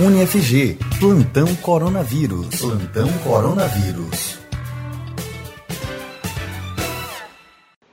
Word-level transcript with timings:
UniFG, 0.00 0.78
Plantão 1.00 1.52
Coronavírus. 1.56 2.60
Plantão 2.60 3.08
Coronavírus. 3.24 4.38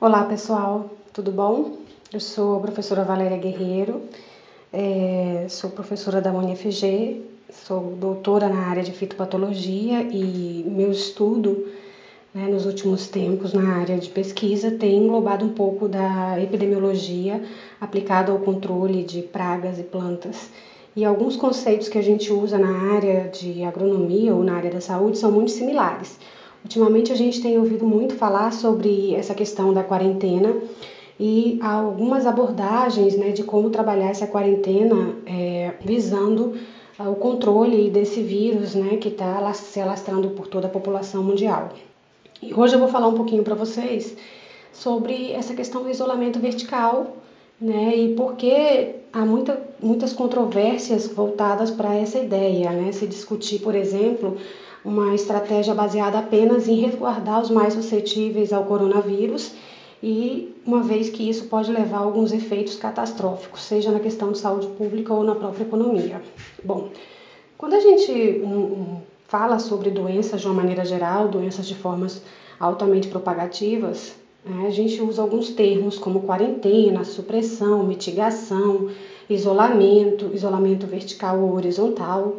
Olá 0.00 0.22
pessoal, 0.22 0.88
tudo 1.12 1.32
bom? 1.32 1.78
Eu 2.12 2.20
sou 2.20 2.58
a 2.58 2.60
professora 2.60 3.02
Valéria 3.02 3.36
Guerreiro, 3.36 4.02
é, 4.72 5.46
sou 5.48 5.68
professora 5.70 6.20
da 6.20 6.30
UniFG, 6.30 7.22
sou 7.50 7.96
doutora 7.96 8.48
na 8.48 8.68
área 8.68 8.84
de 8.84 8.92
fitopatologia 8.92 10.02
e 10.02 10.64
meu 10.64 10.92
estudo 10.92 11.66
né, 12.32 12.46
nos 12.46 12.66
últimos 12.66 13.08
tempos 13.08 13.52
na 13.52 13.78
área 13.78 13.98
de 13.98 14.10
pesquisa 14.10 14.70
tem 14.70 14.96
englobado 14.96 15.44
um 15.44 15.52
pouco 15.52 15.88
da 15.88 16.40
epidemiologia 16.40 17.42
aplicada 17.80 18.30
ao 18.30 18.38
controle 18.38 19.02
de 19.02 19.22
pragas 19.22 19.80
e 19.80 19.82
plantas. 19.82 20.50
E 20.96 21.04
alguns 21.04 21.36
conceitos 21.36 21.90
que 21.90 21.98
a 21.98 22.02
gente 22.02 22.32
usa 22.32 22.56
na 22.56 22.94
área 22.94 23.28
de 23.28 23.62
agronomia 23.62 24.34
ou 24.34 24.42
na 24.42 24.54
área 24.56 24.70
da 24.70 24.80
saúde 24.80 25.18
são 25.18 25.30
muito 25.30 25.50
similares. 25.50 26.18
Ultimamente 26.64 27.12
a 27.12 27.14
gente 27.14 27.42
tem 27.42 27.58
ouvido 27.58 27.86
muito 27.86 28.14
falar 28.14 28.50
sobre 28.50 29.14
essa 29.14 29.34
questão 29.34 29.74
da 29.74 29.84
quarentena 29.84 30.56
e 31.20 31.58
algumas 31.62 32.26
abordagens 32.26 33.14
né, 33.14 33.30
de 33.30 33.42
como 33.42 33.68
trabalhar 33.68 34.08
essa 34.08 34.26
quarentena 34.26 35.14
é, 35.26 35.74
visando 35.84 36.54
uh, 36.98 37.10
o 37.10 37.16
controle 37.16 37.90
desse 37.90 38.22
vírus 38.22 38.74
né, 38.74 38.96
que 38.96 39.08
está 39.08 39.52
se 39.52 39.78
alastrando 39.78 40.30
por 40.30 40.46
toda 40.48 40.66
a 40.66 40.70
população 40.70 41.22
mundial. 41.22 41.68
E 42.40 42.54
hoje 42.54 42.74
eu 42.74 42.78
vou 42.78 42.88
falar 42.88 43.08
um 43.08 43.14
pouquinho 43.14 43.42
para 43.42 43.54
vocês 43.54 44.16
sobre 44.72 45.30
essa 45.32 45.54
questão 45.54 45.82
do 45.82 45.90
isolamento 45.90 46.40
vertical 46.40 47.16
né? 47.60 47.96
E 47.96 48.14
porque 48.14 48.96
há 49.16 49.24
muita, 49.24 49.58
muitas 49.82 50.12
controvérsias 50.12 51.06
voltadas 51.06 51.70
para 51.70 51.94
essa 51.94 52.18
ideia, 52.18 52.70
né? 52.70 52.92
Se 52.92 53.06
discutir, 53.06 53.60
por 53.60 53.74
exemplo, 53.74 54.36
uma 54.84 55.14
estratégia 55.14 55.74
baseada 55.74 56.18
apenas 56.18 56.68
em 56.68 56.74
resguardar 56.74 57.40
os 57.40 57.48
mais 57.48 57.72
suscetíveis 57.72 58.52
ao 58.52 58.64
coronavírus 58.64 59.54
e 60.02 60.54
uma 60.66 60.82
vez 60.82 61.08
que 61.08 61.26
isso 61.26 61.46
pode 61.46 61.72
levar 61.72 61.96
a 61.96 62.00
alguns 62.00 62.30
efeitos 62.30 62.76
catastróficos, 62.76 63.62
seja 63.62 63.90
na 63.90 64.00
questão 64.00 64.32
de 64.32 64.38
saúde 64.38 64.66
pública 64.66 65.14
ou 65.14 65.24
na 65.24 65.34
própria 65.34 65.64
economia. 65.64 66.20
Bom, 66.62 66.90
quando 67.56 67.72
a 67.72 67.80
gente 67.80 68.42
fala 69.26 69.58
sobre 69.58 69.90
doenças 69.90 70.42
de 70.42 70.46
uma 70.46 70.56
maneira 70.56 70.84
geral, 70.84 71.28
doenças 71.28 71.66
de 71.66 71.74
formas 71.74 72.20
altamente 72.60 73.08
propagativas? 73.08 74.14
A 74.64 74.70
gente 74.70 75.02
usa 75.02 75.22
alguns 75.22 75.50
termos 75.50 75.98
como 75.98 76.20
quarentena, 76.20 77.02
supressão, 77.02 77.82
mitigação, 77.82 78.88
isolamento, 79.28 80.30
isolamento 80.32 80.86
vertical 80.86 81.40
ou 81.40 81.54
horizontal, 81.54 82.36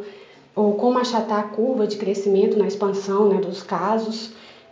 ou 0.55 0.73
como 0.75 0.97
achatar 0.97 1.39
a 1.39 1.47
curva 1.49 1.85
de 1.85 1.97
crescimento 1.97 2.57
na 2.57 2.65
expansão 2.65 3.27
né, 3.27 3.41
dos 3.41 3.61
casos. 3.61 4.31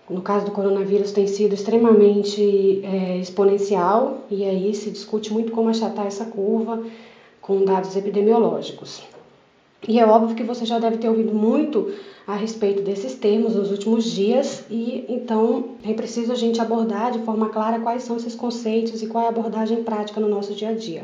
No 0.10 0.22
caso 0.22 0.46
do 0.46 0.52
coronavírus, 0.52 1.12
tem 1.12 1.28
sido 1.28 1.54
extremamente 1.54 2.80
é, 2.84 3.18
exponencial 3.18 4.20
e 4.32 4.46
aí 4.46 4.74
se 4.74 4.90
discute 4.90 5.34
muito 5.34 5.52
como 5.52 5.68
achatar 5.68 6.08
essa 6.08 6.26
curva 6.26 6.84
com 7.42 7.66
dados 7.66 7.98
epidemiológicos. 7.98 9.15
E 9.88 10.00
é 10.00 10.06
óbvio 10.06 10.36
que 10.36 10.44
você 10.44 10.66
já 10.66 10.80
deve 10.80 10.98
ter 10.98 11.08
ouvido 11.08 11.34
muito 11.34 11.94
a 12.26 12.36
respeito 12.36 12.82
desses 12.82 13.14
termos 13.14 13.56
nos 13.56 13.70
últimos 13.70 14.06
dias 14.06 14.66
e 14.70 15.06
então 15.08 15.76
é 15.84 15.94
preciso 15.94 16.32
a 16.32 16.36
gente 16.36 16.60
abordar 16.60 17.12
de 17.12 17.20
forma 17.20 17.50
clara 17.50 17.80
quais 17.80 18.04
são 18.04 18.18
esses 18.18 18.34
conceitos 18.34 19.04
e 19.04 19.08
qual 19.08 19.24
é 19.24 19.28
a 19.28 19.30
abordagem 19.30 19.84
prática 19.84 20.20
no 20.20 20.28
nosso 20.28 20.56
dia 20.56 20.70
a 20.70 20.74
dia. 20.74 21.04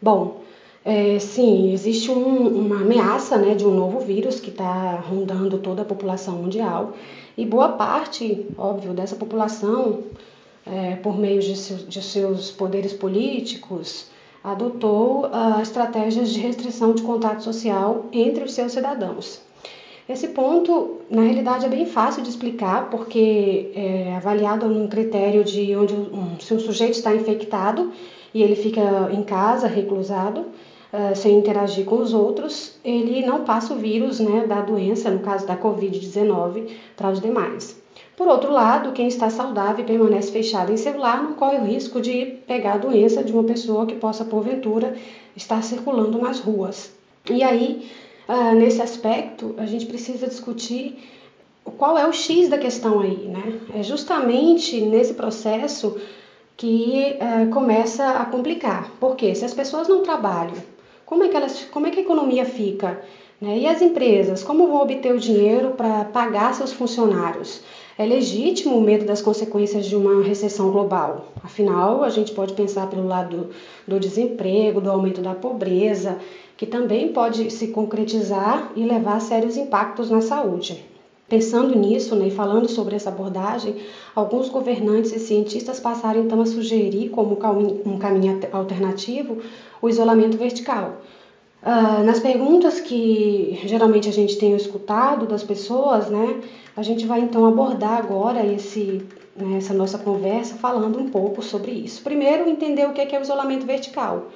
Bom, 0.00 0.42
é, 0.84 1.18
sim, 1.18 1.72
existe 1.72 2.12
um, 2.12 2.46
uma 2.46 2.82
ameaça 2.82 3.36
né, 3.36 3.56
de 3.56 3.66
um 3.66 3.74
novo 3.74 3.98
vírus 3.98 4.38
que 4.38 4.50
está 4.50 4.94
rondando 5.00 5.58
toda 5.58 5.82
a 5.82 5.84
população 5.84 6.36
mundial 6.36 6.92
e 7.36 7.44
boa 7.44 7.70
parte, 7.70 8.46
óbvio, 8.56 8.94
dessa 8.94 9.16
população, 9.16 10.04
é, 10.64 10.94
por 10.96 11.18
meio 11.18 11.40
de, 11.40 11.56
seu, 11.56 11.76
de 11.78 12.00
seus 12.00 12.52
poderes 12.52 12.92
políticos, 12.92 14.06
adotou 14.46 15.26
uh, 15.26 15.60
estratégias 15.60 16.30
de 16.30 16.38
restrição 16.38 16.94
de 16.94 17.02
contato 17.02 17.42
social 17.42 18.06
entre 18.12 18.44
os 18.44 18.54
seus 18.54 18.70
cidadãos. 18.72 19.40
Esse 20.08 20.28
ponto, 20.28 21.00
na 21.10 21.22
realidade, 21.22 21.66
é 21.66 21.68
bem 21.68 21.84
fácil 21.84 22.22
de 22.22 22.30
explicar, 22.30 22.88
porque 22.90 23.72
é 23.74 24.14
avaliado 24.16 24.68
num 24.68 24.86
critério 24.86 25.42
de 25.42 25.74
onde 25.74 25.94
um, 25.94 26.38
se 26.38 26.54
um 26.54 26.60
sujeito 26.60 26.92
está 26.92 27.12
infectado 27.12 27.90
e 28.32 28.40
ele 28.40 28.54
fica 28.54 29.10
em 29.12 29.24
casa, 29.24 29.66
reclusado, 29.66 30.44
uh, 30.92 31.14
sem 31.14 31.38
interagir 31.38 31.84
com 31.84 31.96
os 31.96 32.12
outros, 32.12 32.76
ele 32.84 33.24
não 33.24 33.44
passa 33.44 33.74
o 33.74 33.76
vírus 33.76 34.20
né, 34.20 34.46
da 34.46 34.60
doença, 34.60 35.10
no 35.10 35.20
caso 35.20 35.46
da 35.46 35.56
Covid-19, 35.56 36.68
para 36.96 37.10
os 37.10 37.20
demais. 37.20 37.80
Por 38.16 38.28
outro 38.28 38.50
lado, 38.50 38.92
quem 38.92 39.08
está 39.08 39.28
saudável 39.28 39.84
e 39.84 39.86
permanece 39.86 40.32
fechado 40.32 40.72
em 40.72 40.76
celular 40.76 41.22
não 41.22 41.34
corre 41.34 41.58
o 41.58 41.64
risco 41.64 42.00
de 42.00 42.38
pegar 42.46 42.74
a 42.74 42.78
doença 42.78 43.22
de 43.22 43.32
uma 43.32 43.44
pessoa 43.44 43.86
que 43.86 43.94
possa, 43.94 44.24
porventura, 44.24 44.96
estar 45.36 45.62
circulando 45.62 46.18
nas 46.18 46.40
ruas. 46.40 46.92
E 47.30 47.42
aí, 47.42 47.90
uh, 48.28 48.54
nesse 48.54 48.80
aspecto, 48.80 49.54
a 49.58 49.66
gente 49.66 49.84
precisa 49.84 50.26
discutir 50.26 50.98
qual 51.76 51.98
é 51.98 52.06
o 52.06 52.12
X 52.12 52.48
da 52.48 52.56
questão 52.56 53.00
aí, 53.00 53.28
né? 53.28 53.60
É 53.74 53.82
justamente 53.82 54.80
nesse 54.80 55.14
processo 55.14 55.98
que 56.56 57.18
uh, 57.20 57.50
começa 57.50 58.12
a 58.12 58.24
complicar. 58.24 58.90
Porque 58.98 59.34
se 59.34 59.44
as 59.44 59.52
pessoas 59.52 59.88
não 59.88 60.02
trabalham, 60.02 60.54
como 61.06 61.22
é 61.22 61.28
que, 61.28 61.36
elas, 61.36 61.64
como 61.70 61.86
é 61.86 61.90
que 61.90 62.00
a 62.00 62.02
economia 62.02 62.44
fica? 62.44 63.00
Né? 63.40 63.60
E 63.60 63.66
as 63.66 63.80
empresas, 63.80 64.42
como 64.42 64.66
vão 64.66 64.82
obter 64.82 65.14
o 65.14 65.20
dinheiro 65.20 65.70
para 65.70 66.04
pagar 66.06 66.52
seus 66.52 66.72
funcionários? 66.72 67.62
É 67.96 68.04
legítimo 68.04 68.76
o 68.76 68.80
medo 68.80 69.04
das 69.04 69.22
consequências 69.22 69.86
de 69.86 69.94
uma 69.94 70.22
recessão 70.22 70.70
global. 70.70 71.32
Afinal, 71.42 72.02
a 72.02 72.10
gente 72.10 72.32
pode 72.32 72.54
pensar 72.54 72.88
pelo 72.88 73.06
lado 73.06 73.50
do 73.86 74.00
desemprego, 74.00 74.80
do 74.80 74.90
aumento 74.90 75.20
da 75.20 75.32
pobreza, 75.32 76.18
que 76.56 76.66
também 76.66 77.12
pode 77.12 77.50
se 77.50 77.68
concretizar 77.68 78.72
e 78.74 78.84
levar 78.84 79.16
a 79.16 79.20
sérios 79.20 79.56
impactos 79.56 80.10
na 80.10 80.20
saúde. 80.20 80.95
Pensando 81.28 81.76
nisso 81.76 82.14
né, 82.14 82.28
e 82.28 82.30
falando 82.30 82.68
sobre 82.68 82.94
essa 82.94 83.10
abordagem, 83.10 83.76
alguns 84.14 84.48
governantes 84.48 85.12
e 85.12 85.18
cientistas 85.18 85.80
passaram 85.80 86.20
então 86.20 86.40
a 86.40 86.46
sugerir 86.46 87.08
como 87.08 87.36
um 87.84 87.98
caminho 87.98 88.40
alternativo 88.52 89.38
o 89.82 89.88
isolamento 89.88 90.36
vertical, 90.36 90.98
Uh, 91.62 92.04
nas 92.04 92.20
perguntas 92.20 92.80
que 92.80 93.58
geralmente 93.64 94.08
a 94.08 94.12
gente 94.12 94.38
tem 94.38 94.54
escutado 94.54 95.26
das 95.26 95.42
pessoas, 95.42 96.08
né, 96.08 96.40
a 96.76 96.82
gente 96.82 97.04
vai 97.06 97.18
então 97.18 97.44
abordar 97.44 97.98
agora 97.98 98.46
esse, 98.46 99.02
né, 99.34 99.56
essa 99.56 99.74
nossa 99.74 99.98
conversa 99.98 100.54
falando 100.54 100.96
um 100.96 101.08
pouco 101.08 101.42
sobre 101.42 101.72
isso. 101.72 102.02
Primeiro, 102.04 102.48
entender 102.48 102.86
o 102.86 102.92
que 102.92 103.00
é, 103.00 103.18
o 103.18 103.22
isolamento 103.22 103.66
vertical. 103.66 104.26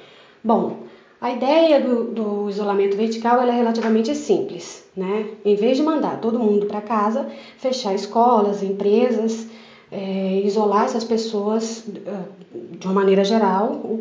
Bom, 0.43 0.79
a 1.20 1.31
ideia 1.31 1.81
do, 1.81 2.04
do 2.04 2.50
isolamento 2.50 2.97
vertical 2.97 3.41
é 3.42 3.50
relativamente 3.50 4.14
simples, 4.14 4.84
né? 4.97 5.26
Em 5.44 5.54
vez 5.54 5.76
de 5.76 5.82
mandar 5.82 6.20
todo 6.20 6.38
mundo 6.38 6.66
para 6.66 6.81
casa, 6.81 7.28
fechar 7.58 7.94
escolas, 7.94 8.62
empresas, 8.62 9.47
é, 9.92 10.41
isolar 10.44 10.84
essas 10.84 11.04
pessoas 11.04 11.84
de 11.84 12.86
uma 12.86 12.94
maneira 12.94 13.25
geral, 13.25 13.98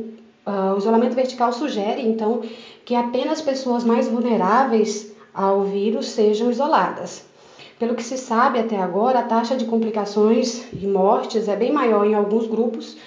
Uh, 0.50 0.74
o 0.74 0.78
isolamento 0.80 1.14
vertical 1.14 1.54
sugere, 1.54 2.02
então, 2.02 2.42
que 2.84 2.96
apenas 2.96 3.40
pessoas 3.40 3.84
mais 3.84 4.08
vulneráveis 4.08 5.12
ao 5.32 5.64
vírus 5.64 6.08
sejam 6.08 6.50
isoladas. 6.50 7.24
Pelo 7.78 7.94
que 7.94 8.04
se 8.04 8.18
sabe 8.18 8.58
até 8.58 8.76
agora, 8.76 9.20
a 9.20 9.24
taxa 9.24 9.56
de 9.56 9.66
complicações 9.66 10.66
e 10.74 10.88
mortes 10.88 11.48
é 11.48 11.56
bem 11.56 11.72
maior 11.72 12.04
em 12.04 12.16
alguns 12.16 12.48
grupos, 12.48 12.98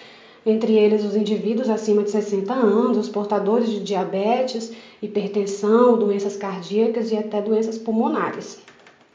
entre 0.45 0.75
eles 0.75 1.05
os 1.05 1.15
indivíduos 1.15 1.71
acima 1.71 2.03
de 2.03 2.11
60 2.11 2.53
anos, 2.53 2.99
os 2.99 3.09
portadores 3.09 3.69
de 3.69 3.81
diabetes, 3.81 4.73
hipertensão, 5.01 5.97
doenças 5.97 6.37
cardíacas 6.37 7.13
e 7.13 7.17
até 7.17 7.41
doenças 7.41 7.79
pulmonares. 7.79 8.61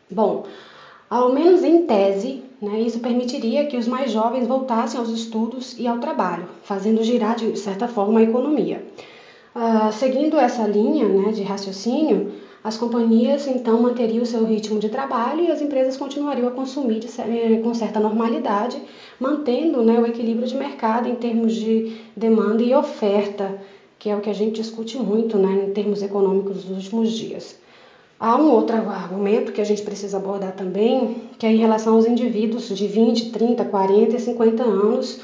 Bom, 0.10 0.46
ao 1.10 1.34
menos 1.34 1.64
em 1.64 1.86
tese, 1.86 2.44
né, 2.62 2.80
isso 2.80 3.00
permitiria 3.00 3.66
que 3.66 3.78
os 3.78 3.88
mais 3.88 4.12
jovens 4.12 4.48
voltassem 4.48 5.00
aos 5.00 5.10
estudos 5.10 5.78
e 5.78 5.88
ao 5.88 6.00
trabalho, 6.00 6.48
fazendo 6.64 7.04
girar 7.04 7.36
de 7.36 7.58
certa 7.58 7.88
forma 7.88 8.20
a 8.20 8.24
economia. 8.24 8.84
Uh, 9.56 9.92
seguindo 9.92 10.38
essa 10.38 10.68
linha 10.68 11.08
né, 11.08 11.32
de 11.32 11.44
raciocínio, 11.44 12.32
as 12.64 12.78
companhias 12.78 13.48
então 13.48 13.82
manteriam 13.82 14.24
o 14.24 14.26
seu 14.26 14.44
ritmo 14.44 14.80
de 14.80 14.90
trabalho 14.90 15.42
e 15.42 15.52
as 15.52 15.62
empresas 15.62 15.96
continuariam 15.96 16.50
a 16.50 16.52
consumir 16.52 17.00
de, 17.00 17.08
eh, 17.22 17.62
com 17.64 17.74
certa 17.74 17.98
normalidade, 18.00 18.82
mantendo 19.20 19.84
né, 19.84 20.00
o 20.00 20.06
equilíbrio 20.06 20.48
de 20.48 20.56
mercado 20.56 21.08
em 21.10 21.16
termos 21.16 21.54
de 21.54 21.98
demanda 22.16 22.64
e 22.64 22.74
oferta, 22.74 23.60
que 23.98 24.10
é 24.10 24.16
o 24.16 24.22
que 24.22 24.30
a 24.30 24.34
gente 24.34 24.62
discute 24.62 24.98
muito 24.98 25.38
né, 25.38 25.66
em 25.68 25.74
termos 25.74 26.02
econômicos 26.02 26.66
nos 26.66 26.78
últimos 26.78 27.12
dias. 27.12 27.58
Há 28.20 28.36
um 28.36 28.52
outro 28.52 28.76
argumento 28.76 29.52
que 29.52 29.62
a 29.62 29.64
gente 29.64 29.84
precisa 29.84 30.18
abordar 30.18 30.54
também, 30.54 31.22
que 31.38 31.46
é 31.46 31.52
em 31.52 31.58
relação 31.58 31.96
aos 31.96 32.06
indivíduos 32.08 32.68
de 32.70 32.88
20, 32.88 33.32
30, 33.32 33.66
40 33.66 34.16
e 34.16 34.20
50 34.20 34.64
anos 34.64 35.20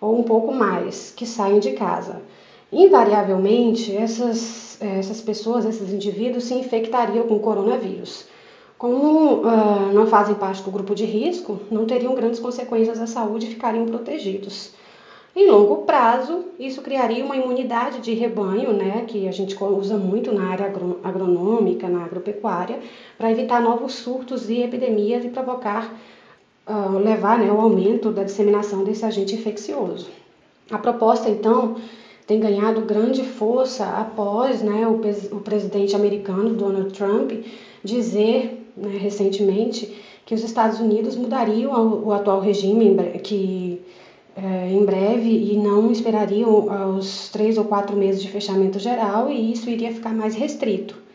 ou 0.00 0.18
um 0.18 0.22
pouco 0.22 0.52
mais 0.52 1.12
que 1.14 1.26
saem 1.26 1.58
de 1.58 1.72
casa. 1.72 2.22
invariavelmente 2.70 3.96
essas, 3.96 4.78
essas 4.80 5.20
pessoas, 5.22 5.64
esses 5.64 5.90
indivíduos 5.90 6.44
se 6.44 6.54
infectariam 6.54 7.26
com 7.26 7.38
coronavírus. 7.38 8.26
Como 8.78 9.42
uh, 9.42 9.92
não 9.92 10.06
fazem 10.06 10.36
parte 10.36 10.62
do 10.62 10.70
grupo 10.70 10.94
de 10.94 11.04
risco, 11.04 11.58
não 11.68 11.84
teriam 11.84 12.14
grandes 12.14 12.38
consequências 12.38 13.00
à 13.00 13.08
saúde 13.08 13.46
e 13.46 13.50
ficariam 13.50 13.84
protegidos. 13.86 14.72
Em 15.34 15.50
longo 15.50 15.78
prazo, 15.78 16.44
isso 16.58 16.80
criaria 16.80 17.24
uma 17.24 17.36
imunidade 17.36 18.00
de 18.00 18.14
rebanho, 18.14 18.72
né, 18.72 19.04
que 19.06 19.28
a 19.28 19.32
gente 19.32 19.56
usa 19.62 19.96
muito 19.96 20.32
na 20.32 20.48
área 20.48 20.72
agronômica, 21.02 21.88
na 21.88 22.04
agropecuária, 22.04 22.78
para 23.16 23.30
evitar 23.30 23.60
novos 23.60 23.94
surtos 23.94 24.48
e 24.48 24.62
epidemias 24.62 25.24
e 25.24 25.28
provocar, 25.28 25.92
uh, 26.66 26.98
levar 26.98 27.38
né, 27.38 27.50
ao 27.50 27.60
aumento 27.60 28.10
da 28.10 28.22
disseminação 28.22 28.84
desse 28.84 29.04
agente 29.04 29.34
infeccioso. 29.34 30.08
A 30.70 30.78
proposta, 30.78 31.28
então, 31.28 31.76
tem 32.26 32.38
ganhado 32.38 32.82
grande 32.82 33.24
força 33.24 33.84
após 33.86 34.62
né, 34.62 34.86
o, 34.86 35.00
o 35.36 35.40
presidente 35.40 35.96
americano, 35.96 36.50
Donald 36.50 36.92
Trump, 36.92 37.32
dizer 37.82 38.57
né, 38.80 38.96
recentemente 38.98 39.96
que 40.24 40.34
os 40.34 40.44
Estados 40.44 40.78
Unidos 40.78 41.16
mudariam 41.16 42.02
o, 42.04 42.12
atual 42.12 42.40
regime, 42.40 42.94
que 43.22 43.80
é, 44.36 44.70
em 44.70 44.84
breve, 44.84 45.30
e 45.30 45.56
não 45.56 45.90
esperariam 45.90 46.96
os 46.96 47.28
três 47.30 47.56
ou 47.56 47.64
quatro 47.64 47.96
meses 47.96 48.22
de 48.22 48.28
fechamento 48.28 48.78
geral, 48.78 49.30
e 49.30 49.52
isso 49.52 49.70
iria 49.70 49.92
ficar 49.92 50.10
mais 50.14 50.34
restrito. 50.34 51.08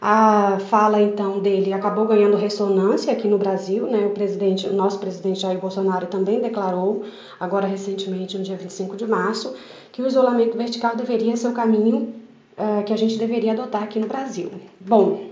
A 0.00 0.58
fala 0.70 1.02
então 1.02 1.40
dele 1.40 1.74
acabou 1.74 2.06
ganhando 2.06 2.34
ressonância 2.34 3.12
aqui 3.12 3.28
no 3.28 3.36
Brasil, 3.36 3.86
né? 3.86 4.06
O 4.06 4.10
presidente, 4.10 4.66
o 4.66 4.72
nosso 4.72 4.98
presidente 4.98 5.40
Jair 5.40 5.58
Bolsonaro 5.58 6.06
também 6.06 6.40
declarou, 6.40 7.02
agora 7.38 7.66
recentemente, 7.66 8.38
no 8.38 8.42
dia 8.42 8.56
25 8.56 8.96
de 8.96 9.06
março, 9.06 9.54
que 9.92 10.00
o 10.00 10.06
isolamento 10.06 10.56
vertical 10.56 10.96
deveria 10.96 11.36
ser 11.36 11.48
o 11.48 11.52
caminho 11.52 12.14
uh, 12.56 12.82
que 12.84 12.94
a 12.94 12.96
gente 12.96 13.18
deveria 13.18 13.52
adotar 13.52 13.82
aqui 13.82 13.98
no 13.98 14.06
Brasil. 14.06 14.50
Bom, 14.80 15.29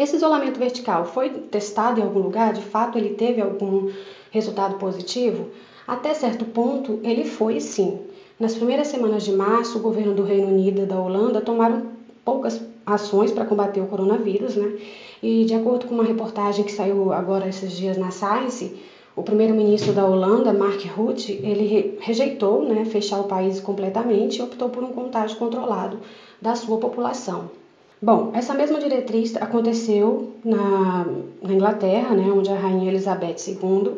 esse 0.00 0.16
isolamento 0.16 0.58
vertical 0.58 1.04
foi 1.04 1.30
testado 1.30 2.00
em 2.00 2.02
algum 2.02 2.20
lugar? 2.20 2.52
De 2.52 2.62
fato, 2.62 2.98
ele 2.98 3.14
teve 3.14 3.40
algum 3.40 3.90
resultado 4.30 4.76
positivo? 4.76 5.48
Até 5.86 6.12
certo 6.14 6.44
ponto, 6.44 7.00
ele 7.02 7.24
foi 7.24 7.60
sim. 7.60 8.00
Nas 8.38 8.54
primeiras 8.54 8.88
semanas 8.88 9.24
de 9.24 9.32
março, 9.32 9.78
o 9.78 9.80
governo 9.80 10.14
do 10.14 10.22
Reino 10.22 10.48
Unido 10.48 10.82
e 10.82 10.86
da 10.86 11.00
Holanda 11.00 11.40
tomaram 11.40 11.86
poucas 12.24 12.60
ações 12.86 13.32
para 13.32 13.44
combater 13.44 13.80
o 13.80 13.86
coronavírus, 13.86 14.54
né? 14.54 14.78
E 15.22 15.44
de 15.44 15.54
acordo 15.54 15.86
com 15.86 15.94
uma 15.94 16.04
reportagem 16.04 16.64
que 16.64 16.72
saiu 16.72 17.12
agora 17.12 17.48
esses 17.48 17.72
dias 17.72 17.96
na 17.96 18.10
Science, 18.10 18.78
o 19.16 19.22
primeiro-ministro 19.22 19.92
da 19.92 20.06
Holanda, 20.06 20.52
Mark 20.52 20.84
Rutte, 20.84 21.32
ele 21.42 21.98
rejeitou 21.98 22.62
né, 22.62 22.84
fechar 22.84 23.18
o 23.18 23.24
país 23.24 23.58
completamente 23.58 24.38
e 24.38 24.42
optou 24.42 24.68
por 24.68 24.84
um 24.84 24.92
contágio 24.92 25.36
controlado 25.36 25.98
da 26.40 26.54
sua 26.54 26.78
população. 26.78 27.50
Bom, 28.00 28.30
essa 28.32 28.54
mesma 28.54 28.78
diretriz 28.78 29.36
aconteceu 29.36 30.34
na, 30.44 31.04
na 31.42 31.52
Inglaterra, 31.52 32.14
né, 32.14 32.30
onde 32.30 32.48
a 32.48 32.54
rainha 32.54 32.88
Elizabeth 32.88 33.36
II 33.48 33.92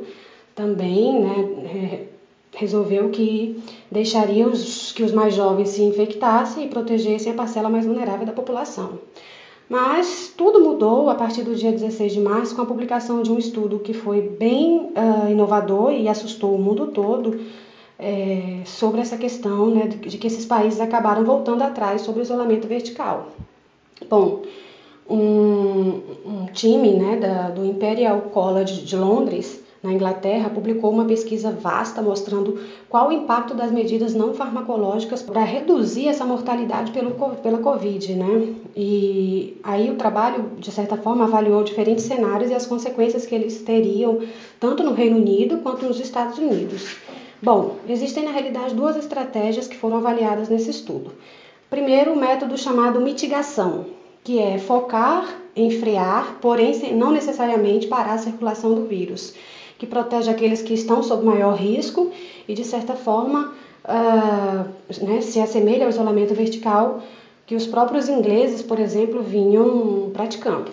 também 0.54 1.20
né, 1.20 2.06
resolveu 2.54 3.10
que 3.10 3.62
deixaria 3.90 4.48
os, 4.48 4.92
que 4.92 5.02
os 5.02 5.12
mais 5.12 5.34
jovens 5.34 5.70
se 5.70 5.82
infectassem 5.82 6.64
e 6.64 6.68
protegessem 6.68 7.32
a 7.32 7.34
parcela 7.34 7.68
mais 7.68 7.84
vulnerável 7.84 8.26
da 8.26 8.32
população. 8.32 8.98
Mas 9.68 10.32
tudo 10.36 10.60
mudou 10.60 11.10
a 11.10 11.14
partir 11.14 11.42
do 11.42 11.54
dia 11.54 11.70
16 11.70 12.12
de 12.12 12.20
março 12.20 12.56
com 12.56 12.62
a 12.62 12.66
publicação 12.66 13.22
de 13.22 13.30
um 13.30 13.38
estudo 13.38 13.78
que 13.78 13.92
foi 13.92 14.20
bem 14.20 14.92
uh, 14.96 15.30
inovador 15.30 15.92
e 15.92 16.08
assustou 16.08 16.54
o 16.54 16.58
mundo 16.58 16.88
todo 16.88 17.38
é, 17.96 18.62
sobre 18.64 19.00
essa 19.00 19.16
questão 19.16 19.70
né, 19.70 19.86
de, 19.86 20.16
que 20.18 20.26
esses 20.26 20.44
países 20.44 20.80
acabaram 20.80 21.22
voltando 21.24 21.62
atrás 21.62 22.00
sobre 22.00 22.22
o 22.22 22.24
isolamento 22.24 22.66
vertical. 22.66 23.28
Bom, 24.08 24.42
um, 25.08 26.00
um 26.24 26.46
time 26.52 26.92
né, 26.92 27.16
da, 27.16 27.50
do 27.50 27.64
Imperial 27.64 28.20
College 28.32 28.82
de 28.82 28.96
Londres 28.96 29.60
na 29.82 29.92
Inglaterra, 29.92 30.50
publicou 30.50 30.90
uma 30.90 31.06
pesquisa 31.06 31.50
vasta 31.50 32.02
mostrando 32.02 32.60
qual 32.88 33.08
o 33.08 33.12
impacto 33.12 33.54
das 33.54 33.72
medidas 33.72 34.14
não 34.14 34.34
farmacológicas 34.34 35.22
para 35.22 35.42
reduzir 35.42 36.06
essa 36.06 36.24
mortalidade 36.24 36.92
pelo, 36.92 37.12
pela 37.36 37.58
Covid, 37.58 38.14
né? 38.14 38.54
E 38.76 39.58
aí 39.62 39.90
o 39.90 39.96
trabalho, 39.96 40.50
de 40.58 40.70
certa 40.70 40.98
forma, 40.98 41.24
avaliou 41.24 41.64
diferentes 41.64 42.04
cenários 42.04 42.50
e 42.50 42.54
as 42.54 42.66
consequências 42.66 43.24
que 43.24 43.34
eles 43.34 43.62
teriam, 43.62 44.20
tanto 44.58 44.82
no 44.82 44.92
Reino 44.92 45.16
Unido 45.16 45.58
quanto 45.58 45.86
nos 45.86 45.98
Estados 45.98 46.36
Unidos. 46.36 46.96
Bom, 47.42 47.76
existem 47.88 48.24
na 48.24 48.32
realidade 48.32 48.74
duas 48.74 48.96
estratégias 48.96 49.66
que 49.66 49.78
foram 49.78 49.96
avaliadas 49.96 50.50
nesse 50.50 50.68
estudo. 50.68 51.12
Primeiro, 51.70 52.12
o 52.12 52.16
método 52.16 52.58
chamado 52.58 53.00
mitigação, 53.00 53.86
que 54.24 54.38
é 54.38 54.58
focar 54.58 55.40
em 55.56 55.70
frear, 55.70 56.38
porém 56.40 56.94
não 56.94 57.10
necessariamente 57.12 57.86
parar 57.86 58.14
a 58.14 58.18
circulação 58.18 58.74
do 58.74 58.84
vírus 58.84 59.34
que 59.80 59.86
protege 59.86 60.30
aqueles 60.30 60.60
que 60.60 60.74
estão 60.74 61.02
sob 61.02 61.24
maior 61.24 61.54
risco 61.54 62.12
e, 62.46 62.52
de 62.52 62.62
certa 62.64 62.94
forma, 62.94 63.54
uh, 63.82 65.02
né, 65.02 65.22
se 65.22 65.40
assemelha 65.40 65.84
ao 65.84 65.88
isolamento 65.90 66.34
vertical 66.34 67.02
que 67.50 67.56
os 67.56 67.66
próprios 67.66 68.08
ingleses, 68.08 68.62
por 68.62 68.78
exemplo, 68.78 69.24
vinham 69.24 70.08
praticando. 70.12 70.70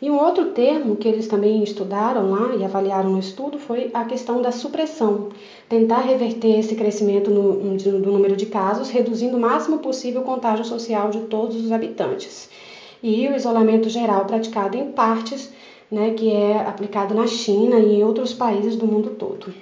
E 0.00 0.08
um 0.08 0.16
outro 0.16 0.52
termo 0.52 0.94
que 0.94 1.08
eles 1.08 1.26
também 1.26 1.64
estudaram 1.64 2.30
lá 2.30 2.54
e 2.54 2.64
avaliaram 2.64 3.10
no 3.10 3.18
estudo 3.18 3.58
foi 3.58 3.90
a 3.92 4.04
questão 4.04 4.40
da 4.40 4.52
supressão, 4.52 5.30
tentar 5.68 6.02
reverter 6.02 6.60
esse 6.60 6.76
crescimento 6.76 7.28
no, 7.28 7.76
do 7.76 8.12
número 8.12 8.36
de 8.36 8.46
casos, 8.46 8.88
reduzindo 8.88 9.36
o 9.36 9.40
máximo 9.40 9.80
possível 9.80 10.20
o 10.20 10.24
contágio 10.24 10.64
social 10.64 11.10
de 11.10 11.22
todos 11.22 11.56
os 11.56 11.72
habitantes. 11.72 12.50
E 13.02 13.26
o 13.26 13.34
isolamento 13.34 13.88
geral 13.88 14.26
praticado 14.26 14.76
em 14.76 14.92
partes 14.92 15.50
né, 15.90 16.12
que 16.12 16.30
é 16.30 16.60
aplicado 16.60 17.16
na 17.16 17.26
China 17.26 17.80
e 17.80 17.96
em 17.96 18.04
outros 18.04 18.32
países 18.32 18.76
do 18.76 18.86
mundo 18.86 19.16
todo. 19.18 19.52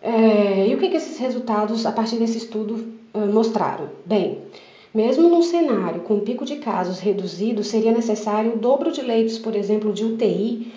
É, 0.00 0.68
e 0.68 0.74
o 0.74 0.78
que, 0.78 0.88
que 0.88 0.96
esses 0.96 1.18
resultados, 1.18 1.84
a 1.84 1.92
partir 1.92 2.16
desse 2.16 2.38
estudo, 2.38 2.82
mostraram? 3.30 3.90
Bem, 4.06 4.38
mesmo 4.96 5.28
num 5.28 5.42
cenário 5.42 6.00
com 6.00 6.20
pico 6.20 6.42
de 6.42 6.56
casos 6.56 7.00
reduzido, 7.00 7.62
seria 7.62 7.92
necessário 7.92 8.54
o 8.54 8.56
dobro 8.56 8.90
de 8.90 9.02
leitos, 9.02 9.38
por 9.38 9.54
exemplo, 9.54 9.92
de 9.92 10.02
UTI, 10.06 10.72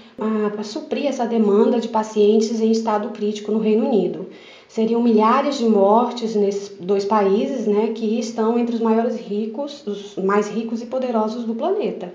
para 0.51 0.61
suprir 0.61 1.05
essa 1.05 1.25
demanda 1.25 1.79
de 1.79 1.87
pacientes 1.87 2.59
em 2.59 2.69
estado 2.69 3.11
crítico 3.11 3.49
no 3.49 3.59
Reino 3.59 3.87
Unido. 3.87 4.27
Seriam 4.67 5.01
milhares 5.01 5.57
de 5.57 5.63
mortes 5.63 6.35
nesses 6.35 6.75
dois 6.77 7.05
países, 7.05 7.65
né, 7.65 7.93
que 7.95 8.19
estão 8.19 8.59
entre 8.59 8.75
os 8.75 8.81
maiores 8.81 9.15
ricos, 9.15 9.87
os 9.87 10.17
mais 10.17 10.49
ricos 10.49 10.81
e 10.81 10.85
poderosos 10.85 11.45
do 11.45 11.55
planeta. 11.55 12.13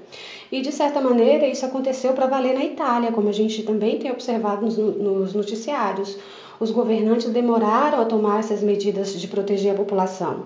E 0.52 0.60
de 0.60 0.70
certa 0.72 1.00
maneira 1.00 1.48
isso 1.48 1.64
aconteceu 1.64 2.12
para 2.12 2.26
valer 2.26 2.52
na 2.52 2.64
Itália, 2.64 3.12
como 3.12 3.30
a 3.30 3.32
gente 3.32 3.62
também 3.62 3.98
tem 3.98 4.10
observado 4.10 4.66
nos, 4.66 4.76
nos 4.76 5.32
noticiários. 5.32 6.18
Os 6.60 6.70
governantes 6.70 7.30
demoraram 7.30 8.02
a 8.02 8.04
tomar 8.04 8.40
essas 8.40 8.62
medidas 8.62 9.18
de 9.18 9.26
proteger 9.26 9.72
a 9.72 9.76
população. 9.76 10.44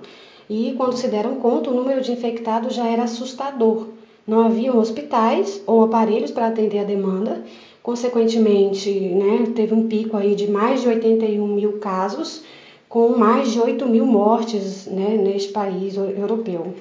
E 0.49 0.75
quando 0.77 0.97
se 0.97 1.09
deram 1.09 1.37
conta, 1.37 1.71
o 1.71 1.75
número 1.75 2.01
de 2.01 2.13
infectados 2.13 2.75
já 2.75 2.87
era 2.87 3.05
assustador. 3.05 3.89
Não 4.27 4.41
haviam 4.41 4.79
hospitais 4.79 5.63
ou 5.67 5.85
aparelhos 5.85 6.31
para 6.31 6.49
atender 6.49 6.81
a 6.81 6.85
demanda 6.85 7.43
Consequentemente, 7.89 8.91
né, 8.91 9.51
teve 9.55 9.73
um 9.73 9.89
pico 9.89 10.15
aí 10.15 10.35
de 10.35 10.47
mais 10.51 10.83
de 10.83 10.89
81 10.89 11.47
mil 11.47 11.79
casos, 11.79 12.43
com 12.87 13.17
mais 13.17 13.51
de 13.51 13.59
8 13.59 13.87
mil 13.87 14.05
mortes 14.05 14.85
né, 14.85 15.17
neste 15.17 15.53
país 15.53 15.97
europeu. 15.97 16.75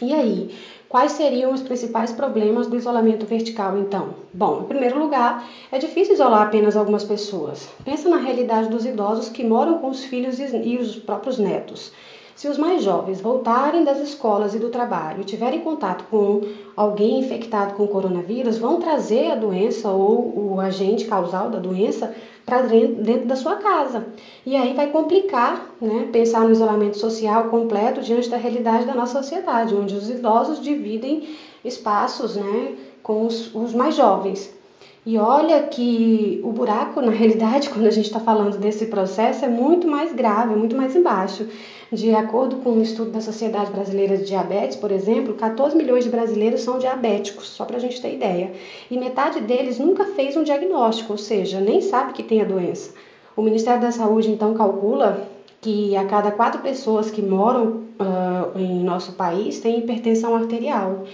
E 0.00 0.14
aí, 0.14 0.50
quais 0.88 1.10
seriam 1.10 1.52
os 1.52 1.62
principais 1.62 2.12
problemas 2.12 2.68
do 2.68 2.76
isolamento 2.76 3.26
vertical, 3.26 3.76
então? 3.76 4.10
Bom, 4.32 4.60
em 4.60 4.68
primeiro 4.68 5.00
lugar, 5.00 5.50
é 5.72 5.78
difícil 5.78 6.14
isolar 6.14 6.46
apenas 6.46 6.76
algumas 6.76 7.02
pessoas. 7.02 7.68
Pensa 7.84 8.08
na 8.08 8.18
realidade 8.18 8.68
dos 8.68 8.86
idosos 8.86 9.28
que 9.28 9.42
moram 9.42 9.80
com 9.80 9.90
os 9.90 10.04
filhos 10.04 10.38
e 10.38 10.76
os 10.76 10.94
próprios 10.94 11.38
netos. 11.38 11.90
Se 12.36 12.48
os 12.48 12.58
mais 12.58 12.82
jovens 12.82 13.22
voltarem 13.22 13.82
das 13.82 13.98
escolas 13.98 14.54
e 14.54 14.58
do 14.58 14.68
trabalho 14.68 15.22
e 15.22 15.24
tiverem 15.24 15.60
contato 15.60 16.04
com 16.10 16.42
alguém 16.76 17.18
infectado 17.18 17.72
com 17.72 17.86
coronavírus, 17.86 18.58
vão 18.58 18.78
trazer 18.78 19.30
a 19.30 19.34
doença 19.34 19.90
ou 19.90 20.52
o 20.52 20.60
agente 20.60 21.06
causal 21.06 21.48
da 21.48 21.58
doença 21.58 22.14
para 22.44 22.60
dentro 22.60 23.26
da 23.26 23.36
sua 23.36 23.56
casa. 23.56 24.08
E 24.44 24.54
aí 24.54 24.74
vai 24.74 24.88
complicar, 24.88 25.66
né, 25.80 26.10
pensar 26.12 26.44
no 26.44 26.52
isolamento 26.52 26.98
social 26.98 27.44
completo 27.44 28.02
diante 28.02 28.28
da 28.28 28.36
realidade 28.36 28.84
da 28.84 28.94
nossa 28.94 29.22
sociedade, 29.22 29.74
onde 29.74 29.94
os 29.94 30.10
idosos 30.10 30.60
dividem 30.60 31.26
espaços, 31.64 32.36
né, 32.36 32.74
com 33.02 33.24
os, 33.24 33.54
os 33.54 33.72
mais 33.72 33.96
jovens. 33.96 34.54
E 35.06 35.16
olha 35.18 35.62
que 35.62 36.40
o 36.42 36.50
buraco, 36.50 37.00
na 37.00 37.12
realidade, 37.12 37.70
quando 37.70 37.86
a 37.86 37.90
gente 37.92 38.06
está 38.06 38.18
falando 38.18 38.58
desse 38.58 38.86
processo, 38.86 39.44
é 39.44 39.48
muito 39.48 39.86
mais 39.86 40.12
grave, 40.12 40.52
é 40.52 40.56
muito 40.56 40.76
mais 40.76 40.96
embaixo. 40.96 41.46
De 41.92 42.12
acordo 42.12 42.56
com 42.56 42.72
um 42.72 42.82
estudo 42.82 43.12
da 43.12 43.20
Sociedade 43.20 43.70
Brasileira 43.70 44.16
de 44.16 44.24
Diabetes, 44.24 44.76
por 44.76 44.90
exemplo, 44.90 45.34
14 45.34 45.76
milhões 45.76 46.02
de 46.02 46.10
brasileiros 46.10 46.62
são 46.62 46.80
diabéticos, 46.80 47.46
só 47.48 47.64
para 47.64 47.76
a 47.76 47.80
gente 47.80 48.02
ter 48.02 48.14
ideia. 48.14 48.52
E 48.90 48.98
metade 48.98 49.40
deles 49.40 49.78
nunca 49.78 50.04
fez 50.06 50.36
um 50.36 50.42
diagnóstico, 50.42 51.12
ou 51.12 51.18
seja, 51.18 51.60
nem 51.60 51.80
sabe 51.80 52.12
que 52.12 52.24
tem 52.24 52.40
a 52.40 52.44
doença. 52.44 52.92
O 53.36 53.42
Ministério 53.42 53.80
da 53.80 53.92
Saúde 53.92 54.32
então 54.32 54.54
calcula 54.54 55.28
que 55.60 55.96
a 55.96 56.04
cada 56.04 56.32
quatro 56.32 56.60
pessoas 56.62 57.12
que 57.12 57.22
moram 57.22 57.84
uh, 58.00 58.58
em 58.58 58.82
nosso 58.82 59.12
país 59.12 59.60
têm 59.60 59.78
hipertensão 59.78 60.34
arterial. 60.34 61.04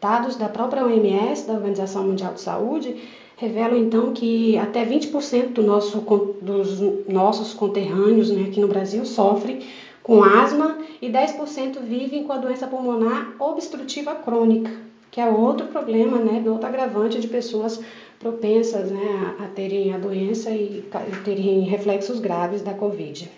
Dados 0.00 0.36
da 0.36 0.48
própria 0.48 0.84
OMS, 0.84 1.46
da 1.46 1.52
Organização 1.52 2.04
Mundial 2.04 2.32
de 2.32 2.40
Saúde, 2.40 2.96
revelam 3.42 3.76
então 3.76 4.12
que 4.12 4.56
até 4.56 4.86
20% 4.86 5.48
do 5.48 5.64
nosso, 5.64 5.98
dos 6.40 6.80
nossos 7.08 7.52
conterrâneos 7.52 8.30
né, 8.30 8.44
aqui 8.44 8.60
no 8.60 8.68
Brasil 8.68 9.04
sofrem 9.04 9.62
com 10.00 10.22
asma 10.22 10.78
e 11.00 11.10
10% 11.10 11.80
vivem 11.80 12.22
com 12.22 12.32
a 12.32 12.38
doença 12.38 12.68
pulmonar 12.68 13.34
obstrutiva 13.40 14.14
crônica, 14.14 14.70
que 15.10 15.20
é 15.20 15.28
outro 15.28 15.66
problema, 15.66 16.18
né, 16.18 16.40
outro 16.46 16.68
agravante 16.68 17.20
de 17.20 17.26
pessoas 17.26 17.80
propensas 18.20 18.92
né, 18.92 19.34
a, 19.40 19.46
terem 19.48 19.92
a 19.92 19.98
doença 19.98 20.50
e 20.50 20.84
terem 21.24 21.62
reflexos 21.62 22.20
graves 22.20 22.62
da 22.62 22.74
Covid. 22.74 23.28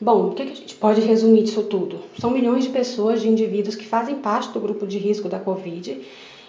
Bom, 0.00 0.28
o 0.28 0.30
que, 0.34 0.42
a 0.42 0.46
gente 0.46 0.76
pode 0.76 1.00
resumir 1.00 1.42
disso 1.42 1.64
tudo? 1.64 1.98
São 2.18 2.30
milhões 2.30 2.64
de 2.64 2.70
pessoas, 2.70 3.20
de 3.20 3.28
indivíduos 3.28 3.74
que 3.74 3.84
fazem 3.84 4.16
parte 4.16 4.52
do 4.52 4.60
grupo 4.60 4.86
de 4.86 4.96
risco 4.96 5.28
da 5.28 5.40
Covid 5.40 6.00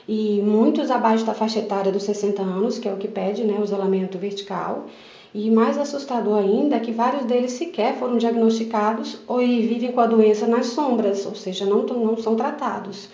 e 0.07 0.41
muitos 0.41 0.89
abaixo 0.89 1.25
da 1.25 1.33
faixa 1.33 1.59
etária 1.59 1.91
dos 1.91 2.03
60 2.03 2.41
anos, 2.41 2.79
que 2.79 2.87
é 2.87 2.93
o 2.93 2.97
que 2.97 3.07
pede 3.07 3.43
né, 3.43 3.57
o 3.59 3.63
isolamento 3.63 4.17
vertical. 4.17 4.85
E 5.33 5.49
mais 5.49 5.77
assustador 5.77 6.39
ainda 6.39 6.75
é 6.75 6.79
que 6.79 6.91
vários 6.91 7.23
deles 7.25 7.53
sequer 7.53 7.95
foram 7.95 8.17
diagnosticados 8.17 9.19
ou 9.27 9.37
vivem 9.37 9.91
com 9.91 10.01
a 10.01 10.05
doença 10.05 10.45
nas 10.45 10.67
sombras, 10.67 11.25
ou 11.25 11.35
seja, 11.35 11.65
não, 11.65 11.83
não 11.83 12.17
são 12.17 12.35
tratados. 12.35 13.09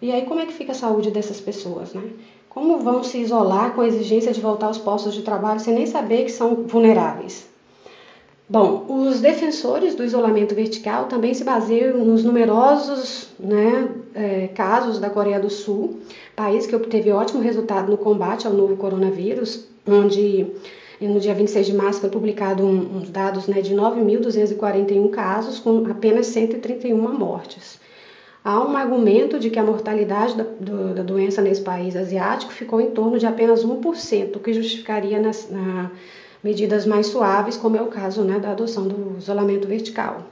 E 0.00 0.10
aí 0.10 0.22
como 0.22 0.40
é 0.40 0.46
que 0.46 0.52
fica 0.52 0.72
a 0.72 0.74
saúde 0.74 1.12
dessas 1.12 1.40
pessoas, 1.40 1.94
né? 1.94 2.10
Como 2.48 2.78
vão 2.80 3.04
se 3.04 3.18
isolar 3.18 3.74
com 3.74 3.80
a 3.80 3.86
exigência 3.86 4.32
de 4.32 4.40
voltar 4.40 4.66
aos 4.66 4.78
postos 4.78 5.14
de 5.14 5.22
trabalho 5.22 5.60
sem 5.60 5.72
nem 5.72 5.86
saber 5.86 6.24
que 6.24 6.32
são 6.32 6.64
vulneráveis? 6.66 7.51
Bom, 8.52 8.84
os 8.86 9.22
defensores 9.22 9.94
do 9.94 10.04
isolamento 10.04 10.54
vertical 10.54 11.06
também 11.06 11.32
se 11.32 11.42
baseiam 11.42 12.04
nos 12.04 12.22
numerosos 12.22 13.30
né, 13.40 13.88
é, 14.14 14.48
casos 14.48 14.98
da 14.98 15.08
Coreia 15.08 15.40
do 15.40 15.48
Sul, 15.48 16.00
país 16.36 16.66
que 16.66 16.76
obteve 16.76 17.10
ótimo 17.10 17.40
resultado 17.40 17.90
no 17.90 17.96
combate 17.96 18.46
ao 18.46 18.52
novo 18.52 18.76
coronavírus, 18.76 19.66
onde 19.88 20.48
no 21.00 21.18
dia 21.18 21.34
26 21.34 21.64
de 21.68 21.72
março 21.72 22.00
foi 22.02 22.10
publicado 22.10 22.62
um, 22.62 23.00
dados 23.08 23.46
né, 23.46 23.62
de 23.62 23.74
9.241 23.74 25.08
casos 25.08 25.58
com 25.58 25.86
apenas 25.90 26.26
131 26.26 26.94
mortes. 27.10 27.80
Há 28.44 28.62
um 28.62 28.76
argumento 28.76 29.38
de 29.38 29.48
que 29.48 29.58
a 29.58 29.64
mortalidade 29.64 30.36
da, 30.36 30.44
do, 30.44 30.92
da 30.92 31.02
doença 31.02 31.40
nesse 31.40 31.62
país 31.62 31.96
asiático 31.96 32.52
ficou 32.52 32.82
em 32.82 32.90
torno 32.90 33.18
de 33.18 33.24
apenas 33.24 33.64
1%, 33.64 34.36
o 34.36 34.40
que 34.40 34.52
justificaria 34.52 35.18
nas, 35.18 35.48
na, 35.48 35.90
medidas 36.42 36.86
mais 36.86 37.06
suaves, 37.06 37.56
como 37.56 37.76
é 37.76 37.82
o 37.82 37.86
caso 37.86 38.22
né, 38.22 38.38
da 38.38 38.50
adoção 38.50 38.88
do 38.88 39.16
isolamento 39.18 39.68
vertical. 39.68 40.26